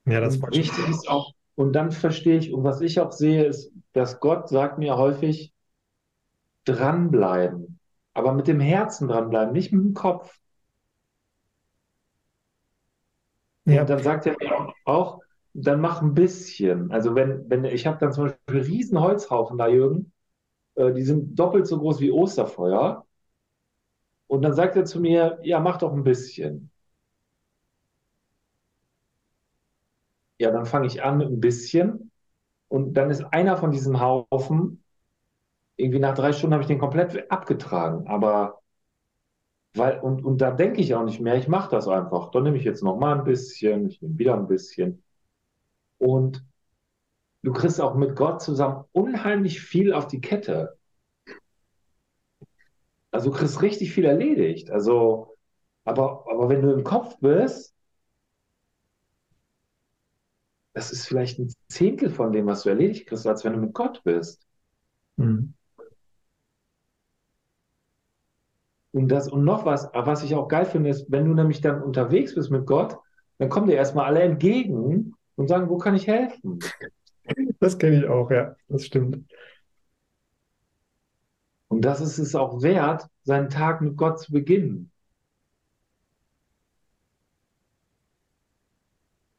[0.04, 3.46] Ja, das und wichtig ist auch, und dann verstehe ich, und was ich auch sehe,
[3.46, 5.54] ist, dass Gott sagt mir häufig,
[6.66, 7.80] dranbleiben,
[8.12, 10.38] aber mit dem Herzen dranbleiben, nicht mit dem Kopf.
[13.64, 13.80] Ja.
[13.80, 15.23] Und dann sagt er mir auch,
[15.55, 16.90] dann mach ein bisschen.
[16.92, 20.12] Also wenn, wenn ich habe dann zum Beispiel riesen Holzhaufen da, Jürgen,
[20.76, 23.07] äh, die sind doppelt so groß wie Osterfeuer.
[24.26, 26.70] Und dann sagt er zu mir, ja, mach doch ein bisschen.
[30.38, 32.11] Ja, dann fange ich an mit ein bisschen.
[32.68, 34.84] Und dann ist einer von diesem Haufen,
[35.76, 38.09] irgendwie nach drei Stunden habe ich den komplett abgetragen.
[38.09, 38.61] Aber
[39.74, 42.30] weil, und, und da denke ich auch nicht mehr, ich mache das einfach.
[42.32, 45.03] Dann nehme ich jetzt noch mal ein bisschen, ich nehme wieder ein bisschen.
[46.05, 46.44] Und
[47.42, 50.76] du kriegst auch mit Gott zusammen unheimlich viel auf die Kette.
[53.11, 54.70] Also du kriegst richtig viel erledigt.
[54.70, 55.34] Also,
[55.84, 57.74] aber, aber wenn du im Kopf bist,
[60.74, 63.72] das ist vielleicht ein Zehntel von dem, was du erledigt kriegst, als wenn du mit
[63.72, 64.46] Gott bist.
[65.16, 65.55] Mhm.
[68.92, 71.82] Und das, und noch was, was ich auch geil finde, ist, wenn du nämlich dann
[71.82, 72.98] unterwegs bist mit Gott,
[73.38, 76.59] dann kommen dir erstmal alle entgegen und sagen, wo kann ich helfen?
[77.59, 79.24] Das kenne ich auch, ja, das stimmt.
[81.68, 84.91] Und das ist es auch wert, seinen Tag mit Gott zu beginnen.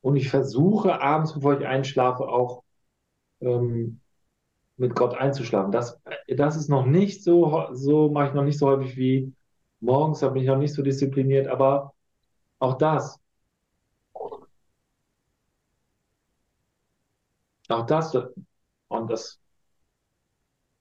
[0.02, 2.64] Und ich versuche abends, bevor ich einschlafe, auch
[3.42, 4.02] ähm,
[4.78, 5.72] mit Gott einzuschlafen.
[5.72, 9.34] Das, das ist noch nicht so, so mache ich noch nicht so häufig wie
[9.80, 11.94] morgens, da bin ich noch nicht so diszipliniert, aber
[12.60, 13.20] auch das.
[17.70, 18.16] Auch das
[18.90, 19.40] und das.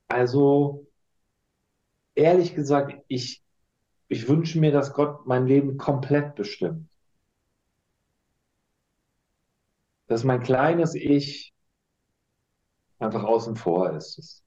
[0.09, 0.87] Also
[2.17, 3.41] ehrlich gesagt, ich,
[4.09, 6.89] ich wünsche mir, dass Gott mein Leben komplett bestimmt.
[10.07, 11.53] Dass mein kleines Ich
[12.99, 14.43] einfach außen vor ist.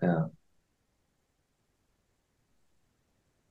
[0.00, 0.30] Ja.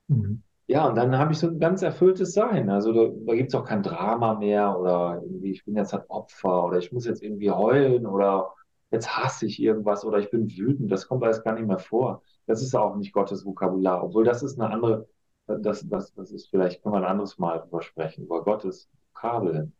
[0.09, 0.41] Mhm.
[0.69, 2.69] Ja, und dann habe ich so ein ganz erfülltes Sein.
[2.69, 6.03] Also da, da gibt es auch kein Drama mehr oder irgendwie, ich bin jetzt ein
[6.09, 8.53] Opfer oder ich muss jetzt irgendwie heulen oder
[8.91, 10.91] jetzt hasse ich irgendwas oder ich bin wütend.
[10.91, 12.21] Das kommt alles gar nicht mehr vor.
[12.45, 15.07] Das ist auch nicht Gottes Vokabular, obwohl das ist eine andere,
[15.47, 19.73] das, das, das ist vielleicht, können wir ein anderes Mal drüber sprechen, über Gottes Vokabeln.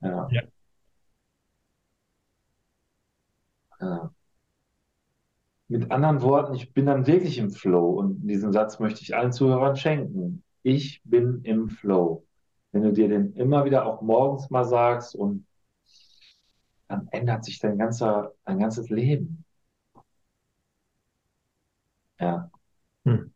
[0.00, 0.28] Ja.
[0.30, 0.42] ja.
[3.80, 4.10] ja.
[5.70, 9.32] Mit anderen Worten, ich bin dann wirklich im Flow und diesen Satz möchte ich allen
[9.32, 10.42] Zuhörern schenken.
[10.64, 12.26] Ich bin im Flow.
[12.72, 15.46] Wenn du dir den immer wieder auch morgens mal sagst und
[16.88, 19.44] dann ändert sich dein ganzer, dein ganzes Leben.
[22.20, 22.50] Ja.
[23.04, 23.32] Hm.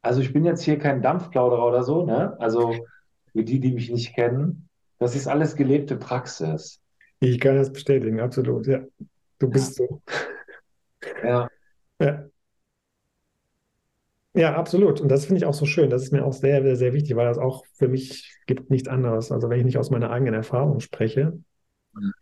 [0.00, 2.36] Also ich bin jetzt hier kein Dampfplauderer oder so, ne?
[2.40, 2.72] Also
[3.32, 4.65] für die, die mich nicht kennen,
[4.98, 6.80] das ist alles gelebte Praxis.
[7.20, 8.80] Ich kann das bestätigen, absolut, ja.
[9.38, 9.86] Du bist ja.
[9.86, 10.02] so.
[11.22, 11.48] Ja.
[12.00, 12.24] ja.
[14.34, 15.00] Ja, absolut.
[15.00, 15.88] Und das finde ich auch so schön.
[15.88, 18.86] Das ist mir auch sehr, sehr, sehr wichtig, weil das auch für mich gibt nichts
[18.86, 19.32] anderes.
[19.32, 21.38] Also wenn ich nicht aus meiner eigenen Erfahrung spreche,
[21.94, 22.12] mhm.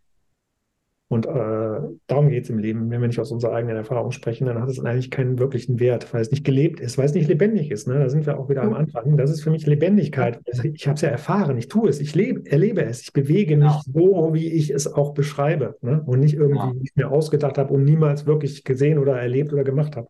[1.09, 2.91] Und äh, darum geht es im Leben.
[2.91, 6.13] Wenn wir nicht aus unserer eigenen Erfahrung sprechen, dann hat es eigentlich keinen wirklichen Wert,
[6.15, 7.87] weil es nicht gelebt ist, weil es nicht lebendig ist.
[7.87, 7.99] Ne?
[7.99, 9.17] Da sind wir auch wieder am Anfang.
[9.17, 10.41] Das ist für mich Lebendigkeit.
[10.47, 13.73] Ich habe es ja erfahren, ich tue es, ich lebe, erlebe es, ich bewege mich
[13.93, 15.77] so, wie ich es auch beschreibe.
[15.83, 16.03] Ne?
[16.07, 19.63] Und nicht irgendwie, wie ich mir ausgedacht habe und niemals wirklich gesehen oder erlebt oder
[19.63, 20.09] gemacht habe.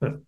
[0.00, 0.20] Ja.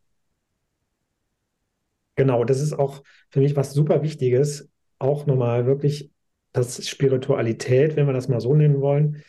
[2.16, 4.68] Genau, das ist auch für mich was super Wichtiges,
[4.98, 6.11] auch nochmal wirklich
[6.52, 9.22] dass Spiritualität, wenn wir das mal so nennen wollen,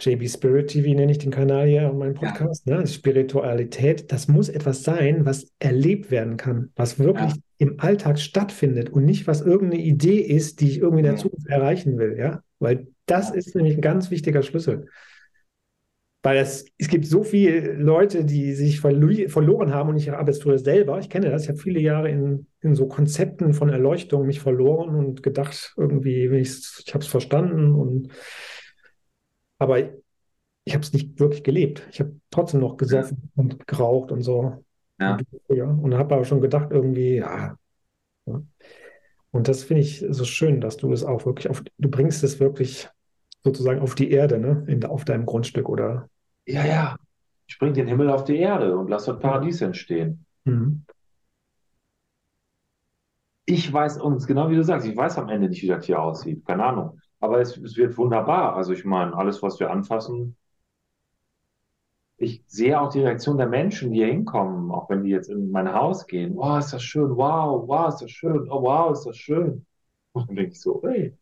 [0.00, 2.78] JB Spirit TV nenne ich den Kanal hier und meinen Podcast, ja.
[2.78, 2.86] ne?
[2.86, 7.42] Spiritualität, das muss etwas sein, was erlebt werden kann, was wirklich ja.
[7.58, 11.46] im Alltag stattfindet und nicht, was irgendeine Idee ist, die ich irgendwie in der Zukunft
[11.46, 14.88] erreichen will, ja, weil das ist nämlich ein ganz wichtiger Schlüssel.
[16.22, 20.40] Weil es, es gibt so viele Leute, die sich verloren haben und ich habe es
[20.40, 24.26] früher selber, ich kenne das, ich habe viele Jahre in, in so Konzepten von Erleuchtung
[24.26, 28.08] mich verloren und gedacht, irgendwie, ich, ich habe es verstanden und
[29.58, 29.78] aber
[30.64, 31.86] ich habe es nicht wirklich gelebt.
[31.90, 34.64] Ich habe trotzdem noch gesoffen und geraucht und so.
[35.48, 35.64] Ja.
[35.64, 37.56] Und habe aber schon gedacht, irgendwie, ja.
[38.26, 38.42] ja.
[39.32, 42.38] Und das finde ich so schön, dass du es auch wirklich auf, du bringst es
[42.38, 42.88] wirklich
[43.42, 44.64] sozusagen auf die Erde, ne?
[44.68, 46.08] In, auf deinem Grundstück oder.
[46.46, 46.96] Ja, ja.
[47.46, 50.24] Ich bringe den Himmel auf die Erde und lass das Paradies entstehen.
[50.44, 50.84] Mhm.
[53.44, 56.00] Ich weiß uns, genau wie du sagst, ich weiß am Ende nicht, wie das hier
[56.00, 56.46] aussieht.
[56.46, 57.00] Keine Ahnung.
[57.20, 58.56] Aber es, es wird wunderbar.
[58.56, 60.36] Also ich meine, alles, was wir anfassen,
[62.16, 65.50] ich sehe auch die Reaktion der Menschen, die hier hinkommen, auch wenn die jetzt in
[65.50, 66.36] mein Haus gehen.
[66.36, 67.16] Wow, ist das schön.
[67.16, 68.48] Wow, wow, ist das schön.
[68.48, 69.66] Oh, wow, ist das schön.
[70.12, 71.16] Und dann denke ich so, hey,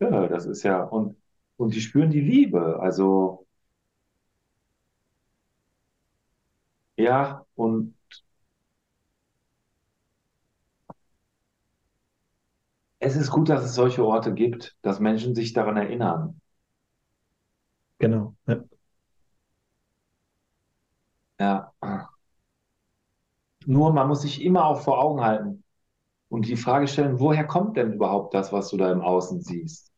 [0.00, 1.16] ja, das ist ja, und,
[1.60, 2.80] und die spüren die Liebe.
[2.80, 3.46] Also,
[6.96, 7.94] ja, und
[12.98, 16.40] es ist gut, dass es solche Orte gibt, dass Menschen sich daran erinnern.
[17.98, 18.34] Genau.
[18.46, 18.64] Ja.
[21.38, 21.72] Ja.
[23.64, 25.64] Nur man muss sich immer auch vor Augen halten
[26.30, 29.89] und die Frage stellen, woher kommt denn überhaupt das, was du da im Außen siehst?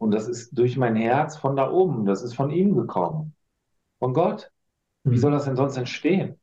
[0.00, 3.34] Und das ist durch mein Herz von da oben, das ist von ihm gekommen,
[4.00, 4.52] von Gott.
[5.04, 6.40] Wie soll das denn sonst entstehen?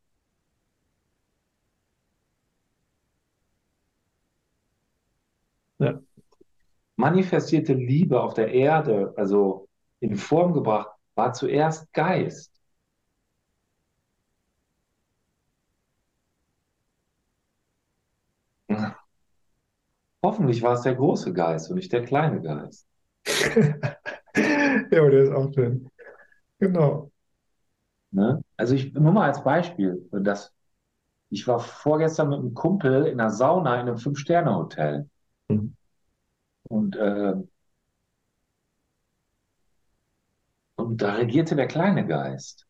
[5.80, 6.00] Ja.
[6.98, 9.68] Manifestierte Liebe auf der Erde, also
[10.00, 12.54] in Form gebracht, war zuerst Geist.
[20.24, 22.88] Hoffentlich war es der große Geist und nicht der kleine Geist.
[24.36, 25.90] ja, der ist auch schön.
[26.60, 27.12] Genau.
[28.12, 28.42] Ne?
[28.58, 30.54] Also ich nur mal als Beispiel, dass
[31.30, 35.10] ich war vorgestern mit einem Kumpel in einer Sauna in einem Fünf-Sterne-Hotel.
[35.50, 35.76] Mhm.
[36.70, 37.36] Und, äh,
[40.76, 42.66] und da regierte der kleine Geist.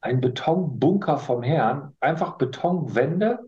[0.00, 3.40] Ein Betonbunker vom Herrn, einfach Betonwände.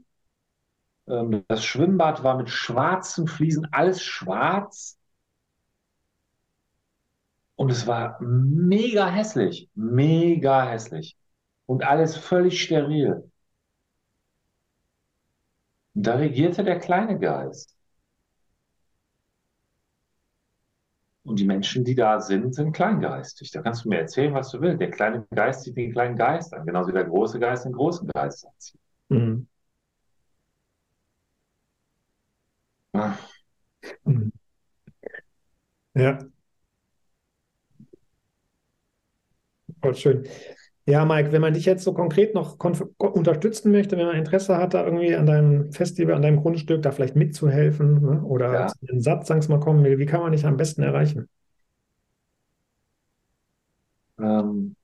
[1.09, 4.99] Ähm, das Schwimmbad war mit schwarzen Fliesen, alles schwarz.
[7.57, 11.17] Und es war mega hässlich, mega hässlich.
[11.67, 13.31] Und alles völlig steril.
[15.97, 17.77] Und da regierte der kleine Geist.
[21.25, 23.51] Und die Menschen, die da sind, sind kleingeistig.
[23.51, 24.81] Da kannst du mir erzählen, was du willst.
[24.81, 28.07] Der kleine Geist sieht den kleinen Geist an, genauso wie der große Geist den großen
[28.09, 28.81] Geist anzieht.
[29.09, 29.49] Mhm.
[32.95, 33.17] Ah.
[34.07, 34.33] Mhm.
[35.95, 36.19] Ja.
[39.87, 40.25] Voll schön.
[40.89, 42.59] Ja, Mike, wenn man dich jetzt so konkret noch
[42.99, 46.93] unterstützen möchte, wenn man Interesse hat, da irgendwie an deinem Festival, an deinem Grundstück, da
[46.93, 48.23] vielleicht mitzuhelfen ne?
[48.23, 48.67] oder Ja.
[48.69, 51.29] zu den Satzangs mal kommen will, wie kann man dich am besten erreichen?
[54.21, 54.77] Ähm,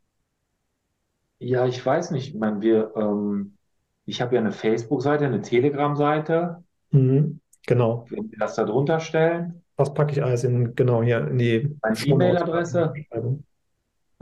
[1.39, 2.35] ja, ich weiß nicht.
[2.35, 3.57] Ich meine, wir, ähm,
[4.05, 6.65] ich habe ja eine Facebook-Seite, eine Telegram-Seite.
[6.91, 7.41] Mhm.
[7.67, 8.07] Genau.
[8.11, 11.77] Wenn wir das da drunter stellen, Das packe ich alles in, genau hier in die.
[12.07, 12.93] E-Mail-Adresse,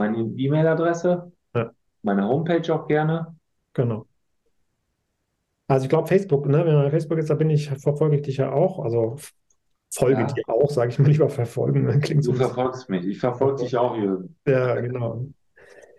[0.01, 1.71] meine E-Mail-Adresse, Ja.
[2.01, 3.35] meine Homepage auch gerne.
[3.73, 4.05] Genau.
[5.67, 8.23] Also ich glaube Facebook, ne, wenn man bei Facebook ist, da bin ich, verfolge ich
[8.23, 8.79] dich ja auch.
[8.83, 9.15] Also
[9.93, 10.27] folge Ja.
[10.27, 11.83] dir auch, sage ich mal lieber verfolgen.
[11.85, 13.05] ne, Klingt so Du bisschen, verfolgst mich.
[13.05, 14.35] Ich verfolge dich auch, Jürgen.
[14.45, 15.25] ja, genau.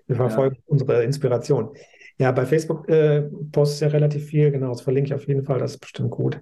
[0.06, 1.74] Wir verfolgen unsere Inspiration.
[2.18, 3.22] Ja, bei Facebook äh,
[3.52, 6.10] postest du ja relativ viel, genau, das verlinke ich auf jeden Fall, das ist bestimmt
[6.10, 6.40] gut.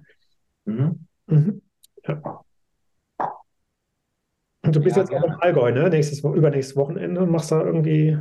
[0.65, 1.05] Mhm.
[1.27, 1.61] Mhm.
[2.05, 2.41] Ja.
[4.71, 5.27] Und du bist Ja, jetzt auch gerne.
[5.27, 5.89] im Allgäu, ne?
[5.89, 8.17] Nächstes, übernächstes Wochenende und machst da irgendwie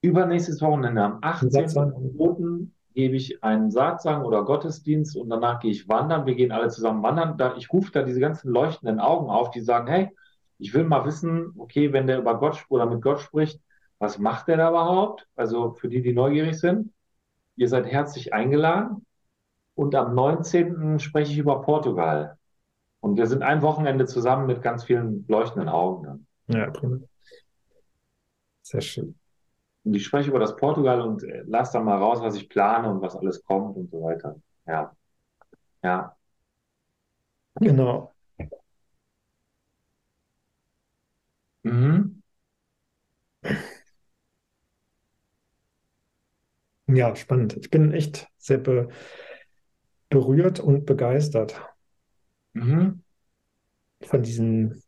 [0.00, 1.92] Übernächstes Wochenende, am einen Satzang.
[1.92, 2.72] 18.02.
[2.94, 6.26] gebe ich einen Satsang oder Gottesdienst und danach gehe ich wandern.
[6.26, 7.38] Wir gehen alle zusammen wandern.
[7.38, 10.10] Da, ich rufe da diese ganzen leuchtenden Augen auf, die sagen, hey,
[10.58, 13.60] ich will mal wissen, okay, wenn der über Gott oder mit Gott spricht,
[13.98, 15.26] was macht der da überhaupt?
[15.36, 16.92] Also für die, die neugierig sind,
[17.56, 19.06] ihr seid herzlich eingeladen.
[19.74, 20.98] Und am 19.
[21.00, 22.38] spreche ich über Portugal.
[23.02, 26.04] Und wir sind ein Wochenende zusammen mit ganz vielen leuchtenden Augen.
[26.46, 26.56] dann.
[26.56, 27.00] Ja, prima.
[28.62, 29.18] Sehr schön.
[29.84, 32.90] Und ich spreche über das Portugal und äh, lass dann mal raus, was ich plane
[32.90, 34.36] und was alles kommt und so weiter.
[34.66, 34.94] Ja,
[35.82, 36.16] ja.
[37.60, 38.12] Genau.
[41.64, 42.22] Mhm.
[46.86, 47.56] Ja, spannend.
[47.56, 48.88] Ich bin echt sehr be
[50.10, 51.60] berührt und begeistert
[52.54, 53.02] Mhm.
[54.02, 54.82] von diesen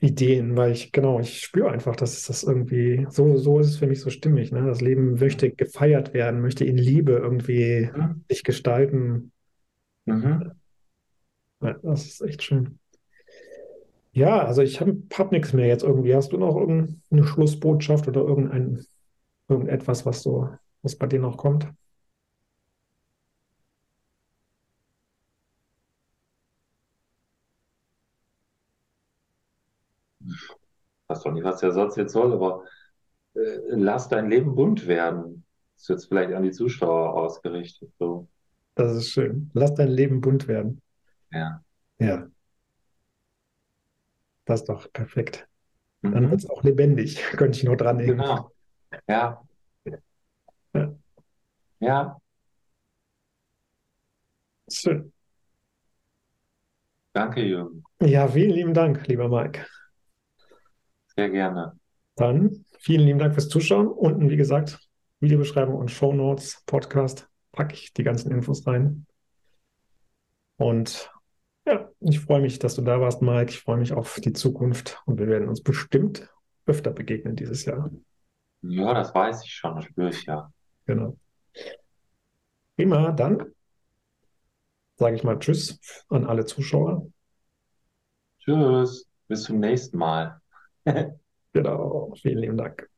[0.00, 3.76] Ideen, weil ich, genau, ich spüre einfach, dass es das irgendwie, so, so ist es
[3.78, 4.62] für mich so stimmig, ne?
[4.66, 8.24] Das Leben möchte gefeiert werden, möchte in Liebe irgendwie Mhm.
[8.28, 9.32] sich gestalten.
[10.06, 10.52] Mhm.
[11.60, 12.78] Ja, das ist echt schön.
[14.12, 16.14] Ja, also ich habe hab nichts mehr jetzt irgendwie.
[16.14, 18.84] Hast du noch irgendeine Schlussbotschaft oder irgendein,
[19.48, 20.50] irgendetwas, was so,
[20.82, 21.68] was bei dir noch kommt?
[31.08, 32.64] Weiß doch nicht, was der Satz jetzt soll, aber
[33.34, 35.44] äh, lass dein Leben bunt werden.
[35.74, 37.92] Das ist jetzt vielleicht an die Zuschauer ausgerichtet.
[37.98, 38.28] So.
[38.74, 39.50] Das ist schön.
[39.54, 40.80] Lass dein Leben bunt werden.
[41.30, 41.62] Ja.
[41.98, 42.28] Ja,
[44.44, 45.48] das ist doch perfekt.
[46.02, 46.36] Dann wird Mhm.
[46.40, 48.18] es auch lebendig, könnte ich noch dranhängen.
[48.18, 48.52] Genau.
[49.08, 49.42] Ja,
[50.74, 50.96] Ja,
[51.80, 52.18] ja,
[54.68, 55.12] schön.
[57.12, 57.84] danke, Jürgen.
[58.00, 59.66] Ja, vielen lieben Dank, lieber Mike.
[61.16, 61.78] Sehr gerne.
[62.14, 63.88] Dann vielen lieben Dank fürs Zuschauen.
[63.88, 64.78] Unten, wie gesagt,
[65.20, 69.06] Videobeschreibung und Shownotes, Podcast, packe ich die ganzen Infos rein.
[70.56, 71.10] Und
[71.66, 73.50] ja, ich freue mich, dass du da warst, Mike.
[73.50, 76.32] Ich freue mich auf die Zukunft und wir werden uns bestimmt
[76.66, 77.90] öfter begegnen dieses Jahr.
[78.62, 80.52] Ja, das weiß ich schon, das spüre ich ja.
[80.86, 81.16] Genau.
[82.76, 83.52] Prima, dann
[84.96, 87.06] sage ich mal Tschüss an alle Zuschauer.
[88.38, 90.40] Tschüss, bis zum nächsten Mal.
[91.52, 92.88] Genau, vielen lieben Dank.